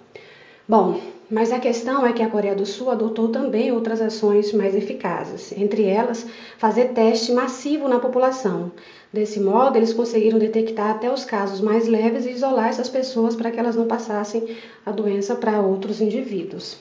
Bom, 0.68 1.00
mas 1.30 1.52
a 1.52 1.60
questão 1.60 2.04
é 2.04 2.12
que 2.12 2.22
a 2.22 2.28
Coreia 2.28 2.54
do 2.54 2.66
Sul 2.66 2.90
adotou 2.90 3.28
também 3.28 3.70
outras 3.70 4.00
ações 4.00 4.52
mais 4.52 4.74
eficazes, 4.74 5.52
entre 5.56 5.84
elas, 5.84 6.26
fazer 6.58 6.86
teste 6.86 7.32
massivo 7.32 7.88
na 7.88 8.00
população. 8.00 8.72
Desse 9.12 9.38
modo, 9.40 9.76
eles 9.76 9.92
conseguiram 9.92 10.38
detectar 10.38 10.90
até 10.90 11.12
os 11.12 11.24
casos 11.24 11.60
mais 11.60 11.86
leves 11.86 12.26
e 12.26 12.30
isolar 12.30 12.68
essas 12.68 12.88
pessoas 12.88 13.36
para 13.36 13.50
que 13.50 13.60
elas 13.60 13.76
não 13.76 13.86
passassem 13.86 14.56
a 14.84 14.90
doença 14.90 15.34
para 15.36 15.60
outros 15.60 16.00
indivíduos. 16.00 16.78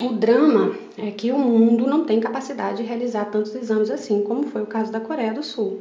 O 0.00 0.10
drama 0.14 0.74
é 0.98 1.12
que 1.12 1.30
o 1.30 1.38
mundo 1.38 1.86
não 1.86 2.04
tem 2.04 2.18
capacidade 2.18 2.78
de 2.78 2.82
realizar 2.82 3.26
tantos 3.26 3.54
exames 3.54 3.88
assim, 3.88 4.22
como 4.22 4.48
foi 4.48 4.62
o 4.62 4.66
caso 4.66 4.90
da 4.90 4.98
Coreia 4.98 5.32
do 5.32 5.44
Sul. 5.44 5.78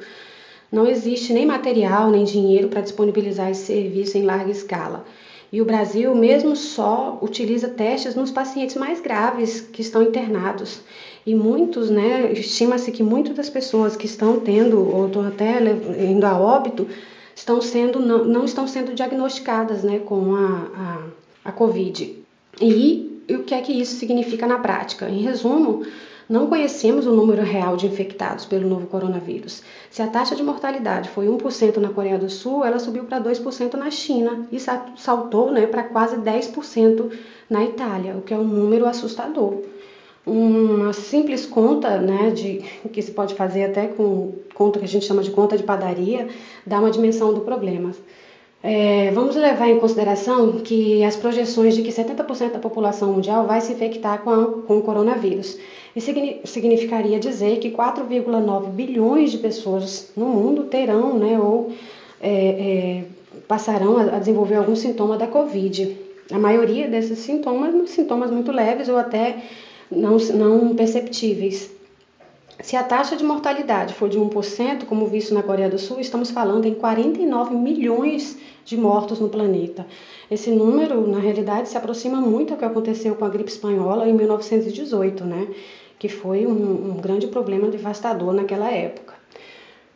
Não 0.71 0.87
existe 0.87 1.33
nem 1.33 1.45
material 1.45 2.09
nem 2.09 2.23
dinheiro 2.23 2.69
para 2.69 2.81
disponibilizar 2.81 3.51
esse 3.51 3.65
serviço 3.65 4.17
em 4.17 4.23
larga 4.23 4.51
escala. 4.51 5.05
E 5.51 5.61
o 5.61 5.65
Brasil, 5.65 6.15
mesmo 6.15 6.55
só, 6.55 7.19
utiliza 7.21 7.67
testes 7.67 8.15
nos 8.15 8.31
pacientes 8.31 8.77
mais 8.77 9.01
graves 9.01 9.59
que 9.59 9.81
estão 9.81 10.01
internados. 10.01 10.79
E 11.25 11.35
muitos, 11.35 11.89
né, 11.89 12.31
estima-se 12.31 12.89
que 12.91 13.03
muitas 13.03 13.35
das 13.35 13.49
pessoas 13.49 13.97
que 13.97 14.05
estão 14.05 14.39
tendo 14.39 14.79
ou 14.79 15.07
estão 15.07 15.27
até 15.27 15.59
indo 16.09 16.25
a 16.25 16.39
óbito 16.39 16.87
estão 17.35 17.61
sendo, 17.61 17.99
não, 17.99 18.23
não 18.23 18.45
estão 18.45 18.65
sendo 18.65 18.93
diagnosticadas 18.93 19.83
né, 19.83 19.99
com 19.99 20.35
a, 20.35 21.03
a, 21.43 21.49
a 21.49 21.51
Covid. 21.51 22.17
E, 22.61 23.21
e 23.27 23.35
o 23.35 23.43
que 23.43 23.53
é 23.53 23.61
que 23.61 23.73
isso 23.73 23.95
significa 23.95 24.47
na 24.47 24.59
prática? 24.59 25.09
Em 25.09 25.21
resumo, 25.21 25.85
não 26.31 26.47
conhecemos 26.47 27.05
o 27.05 27.11
número 27.11 27.43
real 27.43 27.75
de 27.75 27.85
infectados 27.85 28.45
pelo 28.45 28.65
novo 28.65 28.87
coronavírus. 28.87 29.61
Se 29.89 30.01
a 30.01 30.07
taxa 30.07 30.33
de 30.33 30.41
mortalidade 30.41 31.09
foi 31.09 31.27
1% 31.27 31.75
na 31.75 31.89
Coreia 31.89 32.17
do 32.17 32.29
Sul, 32.29 32.63
ela 32.63 32.79
subiu 32.79 33.03
para 33.03 33.19
2% 33.19 33.73
na 33.73 33.91
China 33.91 34.47
e 34.49 34.57
saltou 34.95 35.51
né, 35.51 35.67
para 35.67 35.83
quase 35.83 36.15
10% 36.15 37.11
na 37.49 37.65
Itália, 37.65 38.15
o 38.15 38.21
que 38.21 38.33
é 38.33 38.37
um 38.37 38.45
número 38.45 38.85
assustador. 38.85 39.57
Uma 40.25 40.93
simples 40.93 41.45
conta, 41.45 41.97
né, 41.97 42.29
de, 42.29 42.59
que 42.93 43.01
se 43.01 43.11
pode 43.11 43.35
fazer 43.35 43.65
até 43.65 43.87
com 43.87 44.35
conta 44.53 44.79
que 44.79 44.85
a 44.85 44.87
gente 44.87 45.05
chama 45.05 45.23
de 45.23 45.31
conta 45.31 45.57
de 45.57 45.63
padaria, 45.63 46.29
dá 46.65 46.79
uma 46.79 46.91
dimensão 46.91 47.33
do 47.33 47.41
problema. 47.41 47.91
É, 48.63 49.09
vamos 49.11 49.35
levar 49.35 49.69
em 49.69 49.79
consideração 49.79 50.59
que 50.59 51.03
as 51.03 51.15
projeções 51.15 51.75
de 51.75 51.81
que 51.81 51.91
70% 51.91 52.51
da 52.51 52.59
população 52.59 53.13
mundial 53.13 53.47
vai 53.47 53.59
se 53.59 53.73
infectar 53.73 54.21
com, 54.21 54.29
a, 54.29 54.45
com 54.45 54.77
o 54.77 54.81
coronavírus. 54.83 55.57
Isso 55.95 56.11
significaria 56.45 57.19
dizer 57.19 57.57
que 57.57 57.71
4,9 57.71 58.69
bilhões 58.69 59.31
de 59.31 59.39
pessoas 59.39 60.11
no 60.15 60.27
mundo 60.27 60.65
terão 60.65 61.17
né, 61.17 61.39
ou 61.39 61.71
é, 62.21 62.29
é, 62.29 63.03
passarão 63.47 63.97
a, 63.97 64.03
a 64.03 64.19
desenvolver 64.19 64.55
algum 64.55 64.75
sintoma 64.75 65.17
da 65.17 65.25
Covid. 65.25 65.97
A 66.31 66.37
maioria 66.37 66.87
desses 66.87 67.17
sintomas, 67.19 67.89
sintomas 67.89 68.29
muito 68.29 68.51
leves 68.51 68.87
ou 68.87 68.97
até 68.97 69.43
não, 69.91 70.17
não 70.17 70.75
perceptíveis. 70.75 71.80
Se 72.63 72.75
a 72.75 72.83
taxa 72.83 73.15
de 73.15 73.23
mortalidade 73.23 73.93
for 73.95 74.07
de 74.07 74.19
1%, 74.19 74.85
como 74.85 75.07
visto 75.07 75.33
na 75.33 75.41
Coreia 75.41 75.69
do 75.69 75.79
Sul, 75.79 75.99
estamos 75.99 76.29
falando 76.29 76.65
em 76.65 76.75
49 76.75 77.55
milhões 77.55 78.37
de 78.63 78.77
mortos 78.77 79.19
no 79.19 79.29
planeta. 79.29 79.87
Esse 80.29 80.51
número, 80.51 81.07
na 81.07 81.19
realidade, 81.19 81.69
se 81.69 81.77
aproxima 81.77 82.21
muito 82.21 82.53
ao 82.53 82.59
que 82.59 82.65
aconteceu 82.65 83.15
com 83.15 83.25
a 83.25 83.29
gripe 83.29 83.49
espanhola 83.49 84.07
em 84.07 84.13
1918, 84.13 85.25
né? 85.25 85.47
Que 85.97 86.07
foi 86.07 86.45
um, 86.45 86.91
um 86.91 86.97
grande 87.01 87.27
problema 87.27 87.67
devastador 87.67 88.31
naquela 88.31 88.69
época. 88.71 89.15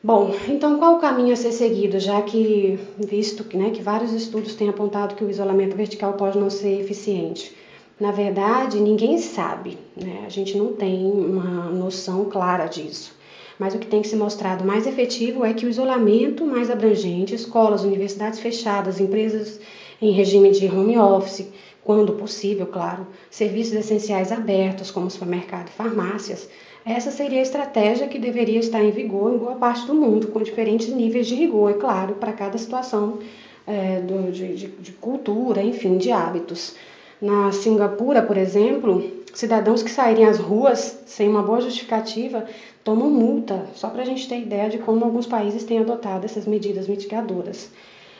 Bom, 0.03 0.35
então 0.47 0.77
qual 0.77 0.95
o 0.95 0.99
caminho 0.99 1.33
a 1.33 1.35
ser 1.35 1.51
seguido, 1.51 1.99
já 1.99 2.21
que, 2.21 2.79
visto 2.97 3.45
né, 3.57 3.71
que 3.71 3.81
vários 3.81 4.11
estudos 4.11 4.55
têm 4.55 4.69
apontado 4.69 5.15
que 5.15 5.23
o 5.23 5.29
isolamento 5.29 5.75
vertical 5.75 6.13
pode 6.13 6.37
não 6.37 6.49
ser 6.49 6.79
eficiente? 6.79 7.55
Na 7.99 8.11
verdade, 8.11 8.79
ninguém 8.79 9.17
sabe, 9.17 9.77
né? 9.95 10.23
a 10.25 10.29
gente 10.29 10.57
não 10.57 10.73
tem 10.73 11.05
uma 11.05 11.69
noção 11.69 12.25
clara 12.25 12.65
disso. 12.65 13.15
Mas 13.57 13.73
o 13.73 13.79
que 13.79 13.87
tem 13.87 14.01
que 14.01 14.07
ser 14.09 14.17
mostrado 14.17 14.65
mais 14.65 14.85
efetivo 14.85 15.45
é 15.45 15.53
que 15.53 15.65
o 15.65 15.69
isolamento 15.69 16.45
mais 16.45 16.69
abrangente, 16.69 17.33
escolas, 17.33 17.85
universidades 17.85 18.39
fechadas, 18.39 18.99
empresas 18.99 19.61
em 20.01 20.11
regime 20.11 20.51
de 20.51 20.67
home 20.67 20.97
office, 20.97 21.47
quando 21.81 22.13
possível, 22.13 22.67
claro, 22.67 23.07
serviços 23.29 23.73
essenciais 23.73 24.31
abertos, 24.31 24.91
como 24.91 25.09
supermercado 25.09 25.69
e 25.69 25.71
farmácias, 25.71 26.49
essa 26.85 27.11
seria 27.11 27.39
a 27.39 27.43
estratégia 27.43 28.07
que 28.07 28.19
deveria 28.19 28.59
estar 28.59 28.83
em 28.83 28.91
vigor 28.91 29.33
em 29.33 29.37
boa 29.37 29.55
parte 29.55 29.87
do 29.87 29.93
mundo, 29.93 30.27
com 30.27 30.41
diferentes 30.41 30.89
níveis 30.89 31.27
de 31.27 31.35
rigor, 31.35 31.71
é 31.71 31.73
claro, 31.75 32.15
para 32.15 32.33
cada 32.33 32.57
situação 32.57 33.19
é, 33.65 34.01
do, 34.01 34.31
de, 34.31 34.53
de, 34.55 34.67
de 34.67 34.91
cultura, 34.91 35.63
enfim, 35.63 35.97
de 35.97 36.11
hábitos. 36.11 36.75
Na 37.21 37.51
Singapura, 37.51 38.21
por 38.21 38.37
exemplo, 38.37 39.03
cidadãos 39.33 39.81
que 39.81 39.89
saírem 39.91 40.25
às 40.25 40.37
ruas 40.37 40.97
sem 41.05 41.27
uma 41.29 41.41
boa 41.41 41.61
justificativa 41.61 42.45
tomam 42.83 43.09
multa, 43.09 43.65
só 43.73 43.89
para 43.89 44.01
a 44.03 44.05
gente 44.05 44.27
ter 44.27 44.39
ideia 44.39 44.69
de 44.69 44.77
como 44.79 45.05
alguns 45.05 45.25
países 45.25 45.63
têm 45.63 45.79
adotado 45.79 46.25
essas 46.25 46.45
medidas 46.45 46.87
mitigadoras. 46.87 47.69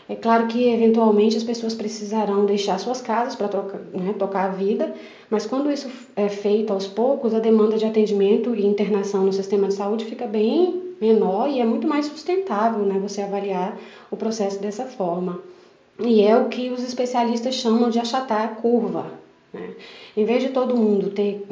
É 0.07 0.15
claro 0.15 0.45
que 0.45 0.69
eventualmente 0.69 1.35
as 1.35 1.43
pessoas 1.43 1.73
precisarão 1.73 2.45
deixar 2.45 2.77
suas 2.77 3.01
casas 3.01 3.35
para 3.35 3.49
né, 3.91 4.13
tocar 4.17 4.45
a 4.45 4.49
vida, 4.49 4.93
mas 5.29 5.45
quando 5.45 5.71
isso 5.71 5.89
é 6.15 6.29
feito 6.29 6.71
aos 6.71 6.87
poucos, 6.87 7.33
a 7.33 7.39
demanda 7.39 7.77
de 7.77 7.85
atendimento 7.85 8.53
e 8.55 8.63
internação 8.65 9.23
no 9.23 9.33
sistema 9.33 9.67
de 9.67 9.73
saúde 9.73 10.05
fica 10.05 10.27
bem 10.27 10.75
menor 11.01 11.49
e 11.49 11.59
é 11.59 11.65
muito 11.65 11.87
mais 11.87 12.05
sustentável 12.05 12.85
né, 12.85 12.99
você 12.99 13.21
avaliar 13.21 13.75
o 14.11 14.15
processo 14.15 14.61
dessa 14.61 14.85
forma. 14.85 15.39
E 15.99 16.21
é 16.21 16.37
o 16.37 16.49
que 16.49 16.69
os 16.69 16.83
especialistas 16.83 17.55
chamam 17.55 17.89
de 17.89 17.99
achatar 17.99 18.43
a 18.43 18.47
curva. 18.49 19.05
Né? 19.53 19.69
Em 20.17 20.25
vez 20.25 20.43
de 20.43 20.49
todo 20.49 20.75
mundo 20.75 21.09
ter, 21.11 21.45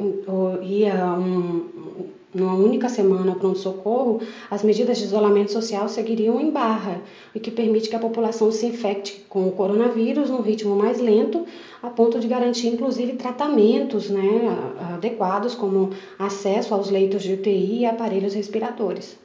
ir 0.62 0.90
a 0.90 1.14
um, 1.14 2.10
numa 2.34 2.54
única 2.54 2.88
semana 2.88 3.32
ao 3.32 3.38
pronto-socorro, 3.38 4.20
as 4.50 4.62
medidas 4.62 4.98
de 4.98 5.04
isolamento 5.04 5.52
social 5.52 5.88
seguiriam 5.88 6.40
em 6.40 6.50
barra, 6.50 7.00
o 7.34 7.38
que 7.38 7.50
permite 7.50 7.88
que 7.88 7.94
a 7.96 8.00
população 8.00 8.50
se 8.50 8.66
infecte 8.66 9.24
com 9.28 9.46
o 9.46 9.52
coronavírus 9.52 10.28
num 10.28 10.42
ritmo 10.42 10.74
mais 10.74 11.00
lento, 11.00 11.46
a 11.82 11.88
ponto 11.88 12.18
de 12.18 12.26
garantir, 12.26 12.68
inclusive, 12.68 13.12
tratamentos 13.14 14.10
né, 14.10 14.48
adequados, 14.94 15.54
como 15.54 15.90
acesso 16.18 16.74
aos 16.74 16.90
leitos 16.90 17.22
de 17.22 17.34
UTI 17.34 17.80
e 17.80 17.86
aparelhos 17.86 18.34
respiradores. 18.34 19.16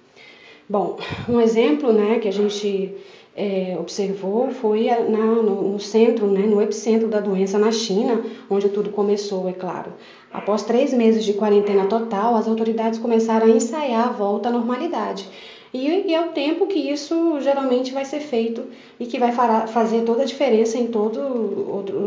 Bom, 0.70 0.98
um 1.28 1.42
exemplo 1.42 1.92
né, 1.92 2.20
que 2.20 2.28
a 2.28 2.32
gente 2.34 2.96
é, 3.39 3.77
observou 3.79 4.51
foi 4.51 4.88
na, 4.88 5.25
no, 5.25 5.72
no, 5.72 5.79
centro, 5.79 6.27
né, 6.27 6.41
no 6.41 6.62
epicentro 6.62 7.08
da 7.08 7.22
doença 7.22 7.58
na 7.58 7.72
China, 7.72 8.22
onde 8.50 8.67
tudo 8.67 8.89
começou, 8.89 9.48
é 9.48 9.53
claro. 9.53 9.93
Após 10.29 10.63
três 10.63 10.93
meses 10.93 11.24
de 11.24 11.31
quarentena 11.31 11.86
total, 11.86 12.36
as 12.36 12.50
autoridades 12.50 13.00
começaram 13.00 13.48
a 13.48 13.50
ensaiar 13.50 14.10
a 14.10 14.12
volta 14.12 14.50
à 14.50 14.51
normalidade. 14.51 15.25
E, 15.74 15.88
e 15.88 16.13
é 16.13 16.22
o 16.22 16.34
tempo 16.34 16.67
que 16.67 16.79
isso 16.79 17.39
geralmente 17.39 17.93
vai 17.93 18.03
ser 18.03 18.19
feito 18.19 18.63
e 19.00 19.05
que 19.05 19.17
vai 19.17 19.31
fazer 19.31 20.01
toda 20.01 20.24
a 20.24 20.25
diferença 20.25 20.77
em 20.77 20.88
todas 20.88 21.25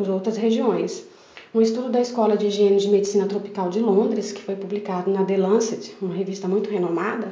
as 0.02 0.08
outras 0.08 0.36
regiões. 0.36 1.06
Um 1.54 1.62
estudo 1.62 1.88
da 1.88 2.00
Escola 2.00 2.36
de 2.36 2.46
Higiene 2.46 2.76
de 2.76 2.88
Medicina 2.88 3.26
Tropical 3.26 3.70
de 3.70 3.80
Londres, 3.80 4.32
que 4.32 4.42
foi 4.42 4.54
publicado 4.54 5.10
na 5.10 5.24
The 5.24 5.38
Lancet, 5.38 5.96
uma 6.02 6.14
revista 6.14 6.46
muito 6.46 6.68
renomada, 6.68 7.28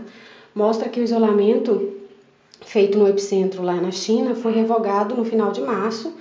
mostra 0.55 0.89
que 0.89 1.01
o 1.01 1.05
isolamento 1.05 2.00
feito 2.71 2.97
no 2.97 3.09
epicentro 3.09 3.65
lá 3.65 3.75
na 3.75 3.91
China 3.91 4.37
foi 4.37 4.53
revogado 4.53 5.17
no 5.17 5.25
final 5.25 5.51
de 5.51 5.61
março 5.61 6.15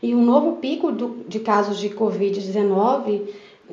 e 0.00 0.14
um 0.14 0.24
novo 0.24 0.58
pico 0.58 0.92
do, 0.92 1.24
de 1.26 1.40
casos 1.40 1.76
de 1.76 1.90
Covid-19 1.90 3.22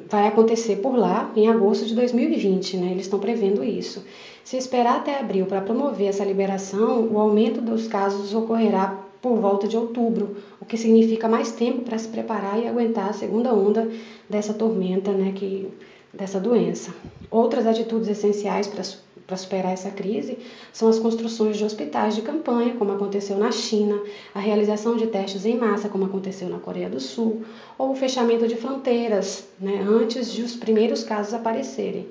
vai 0.09 0.27
acontecer 0.27 0.77
por 0.77 0.97
lá 0.97 1.31
em 1.35 1.47
agosto 1.47 1.85
de 1.85 1.93
2020, 1.93 2.77
né? 2.77 2.87
Eles 2.91 3.05
estão 3.05 3.19
prevendo 3.19 3.63
isso. 3.63 4.03
Se 4.43 4.57
esperar 4.57 4.97
até 4.97 5.19
abril 5.19 5.45
para 5.45 5.61
promover 5.61 6.07
essa 6.07 6.25
liberação, 6.25 7.07
o 7.11 7.19
aumento 7.19 7.61
dos 7.61 7.87
casos 7.87 8.33
ocorrerá 8.33 8.99
por 9.21 9.37
volta 9.37 9.67
de 9.67 9.77
outubro, 9.77 10.37
o 10.59 10.65
que 10.65 10.77
significa 10.77 11.27
mais 11.27 11.51
tempo 11.51 11.83
para 11.83 11.97
se 11.99 12.07
preparar 12.07 12.59
e 12.59 12.67
aguentar 12.67 13.07
a 13.07 13.13
segunda 13.13 13.53
onda 13.53 13.87
dessa 14.27 14.53
tormenta, 14.53 15.11
né, 15.11 15.31
que, 15.35 15.67
dessa 16.11 16.39
doença. 16.39 16.91
Outras 17.29 17.67
atitudes 17.67 18.09
essenciais 18.09 18.65
para 18.67 18.83
para 19.25 19.37
superar 19.37 19.73
essa 19.73 19.89
crise 19.89 20.37
são 20.71 20.87
as 20.87 20.99
construções 20.99 21.57
de 21.57 21.63
hospitais 21.63 22.15
de 22.15 22.21
campanha, 22.21 22.75
como 22.75 22.91
aconteceu 22.91 23.37
na 23.37 23.51
China, 23.51 23.99
a 24.33 24.39
realização 24.39 24.95
de 24.95 25.07
testes 25.07 25.45
em 25.45 25.57
massa, 25.57 25.89
como 25.89 26.05
aconteceu 26.05 26.47
na 26.47 26.59
Coreia 26.59 26.89
do 26.89 26.99
Sul, 26.99 27.43
ou 27.77 27.91
o 27.91 27.95
fechamento 27.95 28.47
de 28.47 28.55
fronteiras, 28.55 29.47
né, 29.59 29.83
antes 29.87 30.31
de 30.31 30.41
os 30.43 30.55
primeiros 30.55 31.03
casos 31.03 31.33
aparecerem. 31.33 32.07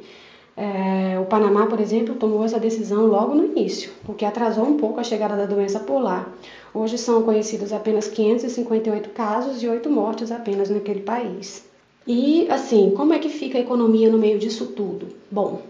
É, 0.56 1.18
o 1.18 1.24
Panamá, 1.26 1.66
por 1.66 1.80
exemplo, 1.80 2.14
tomou 2.14 2.44
essa 2.44 2.60
decisão 2.60 3.06
logo 3.06 3.34
no 3.34 3.44
início, 3.44 3.90
o 4.06 4.14
que 4.14 4.24
atrasou 4.24 4.64
um 4.64 4.76
pouco 4.76 5.00
a 5.00 5.04
chegada 5.04 5.36
da 5.36 5.46
doença 5.46 5.80
por 5.80 6.00
lá. 6.00 6.28
Hoje 6.72 6.96
são 6.96 7.22
conhecidos 7.22 7.72
apenas 7.72 8.06
558 8.08 9.10
casos 9.10 9.62
e 9.62 9.68
8 9.68 9.90
mortes 9.90 10.30
apenas 10.30 10.70
naquele 10.70 11.00
país. 11.00 11.64
E 12.06 12.46
assim, 12.50 12.92
como 12.94 13.12
é 13.14 13.18
que 13.18 13.28
fica 13.28 13.58
a 13.58 13.60
economia 13.60 14.10
no 14.10 14.18
meio 14.18 14.38
disso 14.38 14.66
tudo? 14.66 15.08
Bom, 15.30 15.62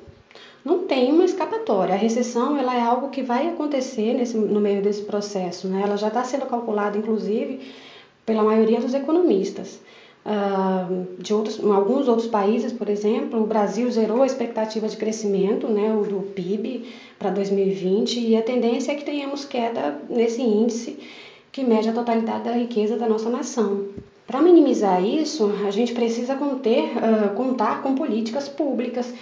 não 0.64 0.86
tem 0.86 1.12
uma 1.12 1.24
escapatória. 1.24 1.94
A 1.94 1.98
recessão 1.98 2.56
ela 2.56 2.74
é 2.74 2.80
algo 2.80 3.10
que 3.10 3.22
vai 3.22 3.48
acontecer 3.48 4.14
nesse, 4.14 4.36
no 4.36 4.60
meio 4.60 4.82
desse 4.82 5.02
processo. 5.02 5.68
Né? 5.68 5.82
Ela 5.84 5.96
já 5.96 6.08
está 6.08 6.24
sendo 6.24 6.46
calculada, 6.46 6.96
inclusive, 6.96 7.60
pela 8.24 8.42
maioria 8.42 8.80
dos 8.80 8.94
economistas. 8.94 9.80
Uh, 10.24 11.06
de 11.18 11.34
outros, 11.34 11.58
em 11.58 11.70
alguns 11.70 12.08
outros 12.08 12.28
países, 12.28 12.72
por 12.72 12.88
exemplo, 12.88 13.42
o 13.42 13.46
Brasil 13.46 13.90
zerou 13.90 14.22
a 14.22 14.26
expectativa 14.26 14.88
de 14.88 14.96
crescimento 14.96 15.68
né, 15.68 15.94
o 15.94 16.02
do 16.02 16.22
PIB 16.32 16.88
para 17.18 17.28
2020 17.28 18.20
e 18.20 18.34
a 18.34 18.40
tendência 18.40 18.92
é 18.92 18.94
que 18.94 19.04
tenhamos 19.04 19.44
queda 19.44 20.00
nesse 20.08 20.40
índice 20.40 20.98
que 21.52 21.62
mede 21.62 21.90
a 21.90 21.92
totalidade 21.92 22.44
da 22.44 22.52
riqueza 22.52 22.96
da 22.96 23.06
nossa 23.06 23.28
nação. 23.28 23.88
Para 24.26 24.40
minimizar 24.40 25.04
isso, 25.04 25.52
a 25.66 25.70
gente 25.70 25.92
precisa 25.92 26.34
conter, 26.36 26.84
uh, 26.96 27.34
contar 27.34 27.82
com 27.82 27.94
políticas 27.94 28.48
públicas 28.48 29.12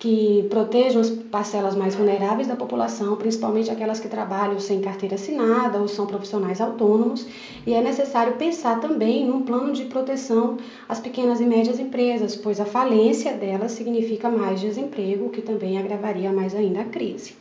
que 0.00 0.46
protejam 0.48 1.02
as 1.02 1.10
parcelas 1.10 1.76
mais 1.76 1.94
vulneráveis 1.94 2.48
da 2.48 2.56
população, 2.56 3.16
principalmente 3.16 3.70
aquelas 3.70 4.00
que 4.00 4.08
trabalham 4.08 4.58
sem 4.58 4.80
carteira 4.80 5.16
assinada 5.16 5.78
ou 5.78 5.86
são 5.86 6.06
profissionais 6.06 6.58
autônomos, 6.58 7.26
e 7.66 7.74
é 7.74 7.82
necessário 7.82 8.36
pensar 8.36 8.80
também 8.80 9.26
num 9.26 9.42
plano 9.42 9.74
de 9.74 9.84
proteção 9.84 10.56
às 10.88 10.98
pequenas 10.98 11.38
e 11.38 11.44
médias 11.44 11.78
empresas, 11.78 12.34
pois 12.34 12.58
a 12.58 12.64
falência 12.64 13.34
delas 13.34 13.72
significa 13.72 14.30
mais 14.30 14.58
desemprego, 14.58 15.28
que 15.28 15.42
também 15.42 15.78
agravaria 15.78 16.32
mais 16.32 16.54
ainda 16.54 16.80
a 16.80 16.84
crise. 16.84 17.34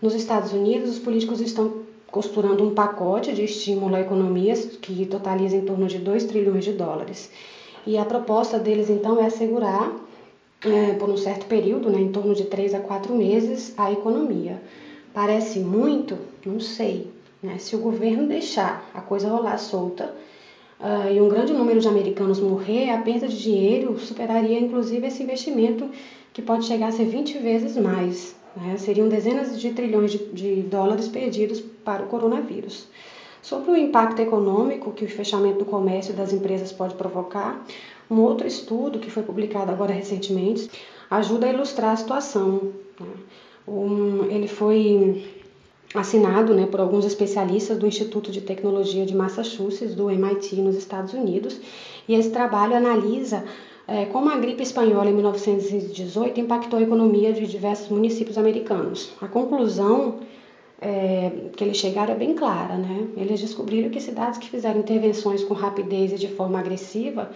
Nos 0.00 0.14
Estados 0.14 0.54
Unidos, 0.54 0.88
os 0.88 0.98
políticos 0.98 1.42
estão 1.42 1.82
costurando 2.10 2.66
um 2.66 2.74
pacote 2.74 3.34
de 3.34 3.44
estímulo 3.44 3.96
à 3.96 4.00
economia 4.00 4.54
que 4.80 5.04
totaliza 5.04 5.56
em 5.56 5.66
torno 5.66 5.86
de 5.86 5.98
2 5.98 6.24
trilhões 6.24 6.64
de 6.64 6.72
dólares. 6.72 7.30
E 7.86 7.98
a 7.98 8.04
proposta 8.06 8.58
deles, 8.58 8.88
então, 8.88 9.20
é 9.20 9.26
assegurar 9.26 9.92
é, 10.64 10.94
por 10.94 11.08
um 11.08 11.16
certo 11.16 11.46
período, 11.46 11.90
né, 11.90 12.00
em 12.00 12.12
torno 12.12 12.34
de 12.34 12.44
três 12.44 12.74
a 12.74 12.80
quatro 12.80 13.14
meses, 13.14 13.74
a 13.76 13.90
economia. 13.90 14.60
Parece 15.12 15.58
muito? 15.58 16.16
Não 16.44 16.60
sei. 16.60 17.10
Né? 17.42 17.58
Se 17.58 17.74
o 17.74 17.80
governo 17.80 18.26
deixar 18.26 18.88
a 18.94 19.00
coisa 19.00 19.28
rolar 19.28 19.58
solta 19.58 20.14
uh, 20.80 21.12
e 21.12 21.20
um 21.20 21.28
grande 21.28 21.52
número 21.52 21.80
de 21.80 21.88
americanos 21.88 22.38
morrer, 22.38 22.90
a 22.90 22.98
perda 22.98 23.26
de 23.26 23.40
dinheiro 23.40 23.98
superaria 23.98 24.58
inclusive 24.58 25.06
esse 25.06 25.22
investimento 25.22 25.90
que 26.32 26.40
pode 26.40 26.64
chegar 26.64 26.88
a 26.88 26.92
ser 26.92 27.04
20 27.04 27.38
vezes 27.38 27.76
mais. 27.76 28.34
Né? 28.56 28.76
Seriam 28.78 29.08
dezenas 29.08 29.60
de 29.60 29.70
trilhões 29.72 30.12
de, 30.12 30.18
de 30.18 30.62
dólares 30.62 31.08
perdidos 31.08 31.60
para 31.60 32.04
o 32.04 32.06
coronavírus. 32.06 32.86
Sobre 33.42 33.72
o 33.72 33.76
impacto 33.76 34.22
econômico 34.22 34.92
que 34.92 35.04
o 35.04 35.08
fechamento 35.08 35.58
do 35.58 35.64
comércio 35.64 36.14
das 36.14 36.32
empresas 36.32 36.70
pode 36.70 36.94
provocar, 36.94 37.66
um 38.10 38.20
outro 38.20 38.46
estudo 38.46 38.98
que 38.98 39.10
foi 39.10 39.22
publicado 39.22 39.70
agora 39.70 39.92
recentemente 39.92 40.70
ajuda 41.10 41.46
a 41.46 41.52
ilustrar 41.52 41.92
a 41.92 41.96
situação. 41.96 42.72
Né? 42.98 43.06
Um, 43.66 44.24
ele 44.30 44.48
foi 44.48 45.24
assinado 45.94 46.54
né, 46.54 46.66
por 46.66 46.80
alguns 46.80 47.04
especialistas 47.04 47.78
do 47.78 47.86
Instituto 47.86 48.30
de 48.30 48.40
Tecnologia 48.40 49.04
de 49.04 49.14
Massachusetts, 49.14 49.94
do 49.94 50.10
MIT, 50.10 50.56
nos 50.56 50.76
Estados 50.76 51.12
Unidos, 51.12 51.60
e 52.08 52.14
esse 52.14 52.30
trabalho 52.30 52.74
analisa 52.74 53.44
é, 53.86 54.06
como 54.06 54.30
a 54.30 54.36
gripe 54.36 54.62
espanhola 54.62 55.10
em 55.10 55.14
1918 55.14 56.40
impactou 56.40 56.78
a 56.78 56.82
economia 56.82 57.32
de 57.32 57.46
diversos 57.46 57.88
municípios 57.88 58.38
americanos. 58.38 59.12
A 59.20 59.28
conclusão 59.28 60.20
é, 60.80 61.30
que 61.56 61.62
eles 61.62 61.76
chegaram 61.76 62.14
é 62.14 62.16
bem 62.16 62.34
clara, 62.34 62.76
né? 62.76 63.08
Eles 63.16 63.40
descobriram 63.40 63.90
que 63.90 64.00
cidades 64.00 64.38
que 64.38 64.48
fizeram 64.48 64.80
intervenções 64.80 65.44
com 65.44 65.54
rapidez 65.54 66.12
e 66.12 66.16
de 66.16 66.28
forma 66.28 66.58
agressiva 66.58 67.30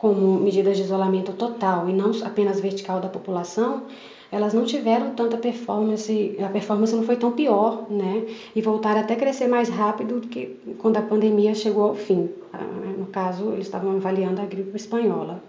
como 0.00 0.40
medidas 0.40 0.78
de 0.78 0.82
isolamento 0.82 1.34
total 1.34 1.86
e 1.86 1.92
não 1.92 2.10
apenas 2.24 2.58
vertical 2.58 3.00
da 3.00 3.08
população, 3.08 3.82
elas 4.32 4.54
não 4.54 4.64
tiveram 4.64 5.10
tanta 5.10 5.36
performance, 5.36 6.36
a 6.42 6.48
performance 6.48 6.96
não 6.96 7.02
foi 7.02 7.16
tão 7.16 7.32
pior, 7.32 7.84
né? 7.90 8.24
E 8.56 8.62
voltaram 8.62 9.00
até 9.00 9.12
a 9.12 9.16
crescer 9.18 9.46
mais 9.46 9.68
rápido 9.68 10.20
do 10.20 10.28
que 10.28 10.56
quando 10.78 10.96
a 10.96 11.02
pandemia 11.02 11.54
chegou 11.54 11.82
ao 11.82 11.94
fim. 11.94 12.30
Ah, 12.50 12.64
no 12.96 13.08
caso, 13.08 13.52
eles 13.52 13.66
estavam 13.66 13.90
avaliando 13.96 14.40
a 14.40 14.46
gripe 14.46 14.74
espanhola. 14.74 15.42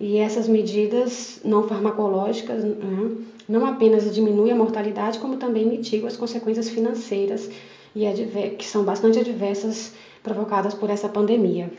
E 0.00 0.16
essas 0.16 0.48
medidas 0.48 1.40
não 1.44 1.68
farmacológicas 1.68 2.64
né, 2.64 3.10
não 3.46 3.66
apenas 3.66 4.14
diminuem 4.14 4.52
a 4.52 4.56
mortalidade, 4.56 5.18
como 5.18 5.36
também 5.36 5.66
mitigam 5.66 6.06
as 6.06 6.16
consequências 6.16 6.70
financeiras 6.70 7.50
e 7.94 8.06
que 8.56 8.64
são 8.64 8.82
bastante 8.82 9.18
adversas 9.18 9.92
provocadas 10.22 10.72
por 10.72 10.88
essa 10.88 11.08
pandemia. 11.08 11.70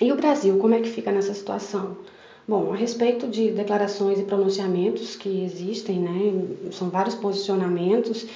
E 0.00 0.12
o 0.12 0.16
Brasil, 0.16 0.58
como 0.58 0.74
é 0.74 0.80
que 0.80 0.90
fica 0.90 1.10
nessa 1.10 1.32
situação? 1.32 1.96
Bom, 2.46 2.72
a 2.72 2.76
respeito 2.76 3.26
de 3.26 3.50
declarações 3.50 4.20
e 4.20 4.24
pronunciamentos 4.24 5.16
que 5.16 5.42
existem, 5.42 5.98
né, 5.98 6.44
são 6.70 6.90
vários 6.90 7.14
posicionamentos, 7.14 8.26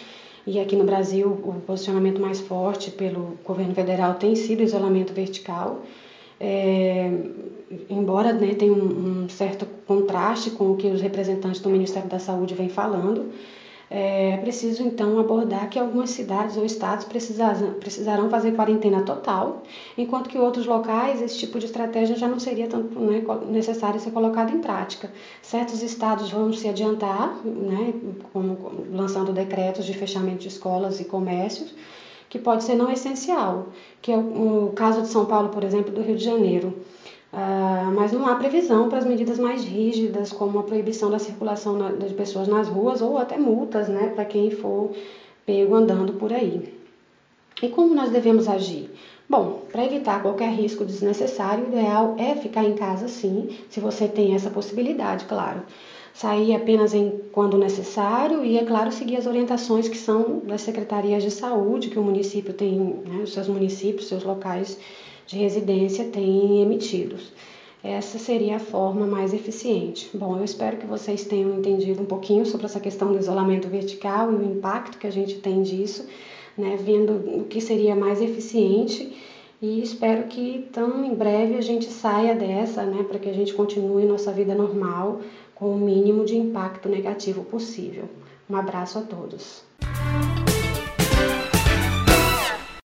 e 0.47 0.59
aqui 0.59 0.75
no 0.75 0.85
Brasil 0.85 1.29
o 1.29 1.61
posicionamento 1.67 2.21
mais 2.21 2.41
forte 2.41 2.91
pelo 2.91 3.39
governo 3.45 3.75
federal 3.75 4.15
tem 4.15 4.35
sido 4.35 4.63
isolamento 4.63 5.13
vertical, 5.13 5.83
é, 6.41 7.13
embora 7.91 8.33
né, 8.33 8.55
tenha 8.55 8.73
um, 8.73 9.25
um 9.25 9.29
certo 9.29 9.67
contraste 9.87 10.51
com 10.53 10.73
o 10.73 10.77
que 10.77 10.87
os 10.89 11.03
representantes 11.03 11.61
do 11.61 11.69
Ministério 11.69 12.09
da 12.09 12.19
Saúde 12.19 12.55
vêm 12.55 12.71
falando, 12.71 13.31
é 13.93 14.37
preciso 14.37 14.85
então 14.85 15.19
abordar 15.19 15.69
que 15.69 15.77
algumas 15.77 16.11
cidades 16.11 16.57
ou 16.57 16.65
estados 16.65 17.05
precisarão 17.05 18.31
fazer 18.31 18.53
quarentena 18.53 19.03
total, 19.03 19.65
enquanto 19.99 20.29
que 20.29 20.39
outros 20.39 20.65
locais 20.65 21.21
esse 21.21 21.37
tipo 21.37 21.59
de 21.59 21.67
estratégia 21.67 22.15
já 22.15 22.29
não 22.29 22.39
seria 22.39 22.69
tanto 22.69 22.97
né, 23.01 23.21
necessário 23.49 23.99
ser 23.99 24.13
colocado 24.13 24.55
em 24.55 24.61
prática. 24.61 25.11
Certos 25.43 25.83
estados 25.83 26.31
vão 26.31 26.53
se 26.53 26.69
adiantar, 26.69 27.35
né, 27.45 27.93
como, 28.33 28.87
lançando 28.93 29.33
decretos 29.33 29.85
de 29.85 29.93
fechamento 29.93 30.39
de 30.39 30.49
escolas 30.49 31.01
e 31.01 31.05
comércios, 31.05 31.75
que 32.29 32.39
pode 32.39 32.63
ser 32.63 32.77
não 32.77 32.93
essencial, 32.93 33.71
que 34.01 34.13
é 34.13 34.17
o, 34.17 34.67
o 34.67 34.73
caso 34.73 35.03
de 35.03 35.09
São 35.09 35.27
Paulo, 35.27 35.49
por 35.49 35.65
exemplo, 35.65 35.93
do 35.93 36.01
Rio 36.01 36.17
de 36.17 36.25
Janeiro. 36.25 36.77
Uh, 37.33 37.95
mas 37.95 38.11
não 38.11 38.27
há 38.27 38.35
previsão 38.35 38.89
para 38.89 38.99
as 38.99 39.07
medidas 39.07 39.39
mais 39.39 39.65
rígidas, 39.65 40.33
como 40.33 40.59
a 40.59 40.65
proibição 40.65 41.11
da 41.11 41.19
circulação 41.19 41.79
na, 41.79 41.93
de 41.93 42.13
pessoas 42.15 42.49
nas 42.49 42.69
ruas 42.69 43.01
ou 43.01 43.19
até 43.19 43.39
multas 43.39 43.89
né, 43.89 44.11
para 44.15 44.25
quem 44.25 44.51
for 44.51 44.91
pego 45.47 45.77
andando 45.77 46.15
por 46.15 46.33
aí. 46.33 46.75
E 47.63 47.69
como 47.69 47.95
nós 47.95 48.11
devemos 48.11 48.49
agir? 48.49 48.91
Bom, 49.29 49.63
para 49.71 49.85
evitar 49.85 50.23
qualquer 50.23 50.51
risco 50.51 50.85
desnecessário, 50.85 51.67
o 51.67 51.69
ideal 51.69 52.17
é 52.19 52.35
ficar 52.35 52.65
em 52.65 52.75
casa 52.75 53.07
sim, 53.07 53.49
se 53.69 53.79
você 53.79 54.09
tem 54.09 54.35
essa 54.35 54.51
possibilidade, 54.51 55.25
claro. 55.27 55.63
sair 56.13 56.53
apenas 56.53 56.95
em 56.95 57.21
quando 57.31 57.57
necessário 57.57 58.45
e, 58.45 58.59
é 58.59 58.65
claro, 58.65 58.91
seguir 58.91 59.17
as 59.17 59.27
orientações 59.27 59.89
que 59.89 59.97
são 59.97 60.41
das 60.41 60.63
secretarias 60.63 61.23
de 61.23 61.31
saúde 61.31 61.91
que 61.91 61.99
o 61.99 62.03
município 62.03 62.53
tem, 62.53 62.77
né, 62.77 63.23
os 63.23 63.33
seus 63.33 63.47
municípios, 63.47 64.09
seus 64.09 64.25
locais 64.25 64.77
de 65.31 65.39
residência 65.39 66.07
têm 66.07 66.61
emitidos. 66.61 67.33
Essa 67.85 68.19
seria 68.19 68.57
a 68.57 68.59
forma 68.59 69.07
mais 69.07 69.33
eficiente. 69.33 70.11
Bom, 70.13 70.37
eu 70.37 70.45
espero 70.45 70.77
que 70.77 70.87
vocês 70.87 71.25
tenham 71.25 71.57
entendido 71.57 72.03
um 72.03 72.05
pouquinho 72.05 72.45
sobre 72.45 72.67
essa 72.67 72.81
questão 72.81 73.13
do 73.13 73.19
isolamento 73.19 73.69
vertical 73.69 74.33
e 74.33 74.35
o 74.35 74.45
impacto 74.45 74.99
que 74.99 75.07
a 75.07 75.13
gente 75.13 75.37
tem 75.37 75.63
disso, 75.63 76.05
né, 76.59 76.77
vendo 76.83 77.13
o 77.13 77.45
que 77.45 77.61
seria 77.61 77.95
mais 77.95 78.21
eficiente 78.21 79.17
e 79.63 79.81
espero 79.81 80.25
que 80.25 80.69
tão 80.73 81.05
em 81.05 81.15
breve 81.15 81.55
a 81.55 81.61
gente 81.61 81.85
saia 81.85 82.35
dessa, 82.35 82.83
né, 82.83 83.05
para 83.05 83.21
que 83.21 83.31
a 83.31 83.33
gente 83.33 83.55
continue 83.55 84.05
nossa 84.05 84.33
vida 84.33 84.53
normal 84.53 85.21
com 85.55 85.71
o 85.71 85.79
mínimo 85.79 86.25
de 86.25 86.37
impacto 86.37 86.89
negativo 86.89 87.45
possível. 87.45 88.09
Um 88.49 88.57
abraço 88.57 88.99
a 88.99 89.03
todos. 89.03 89.70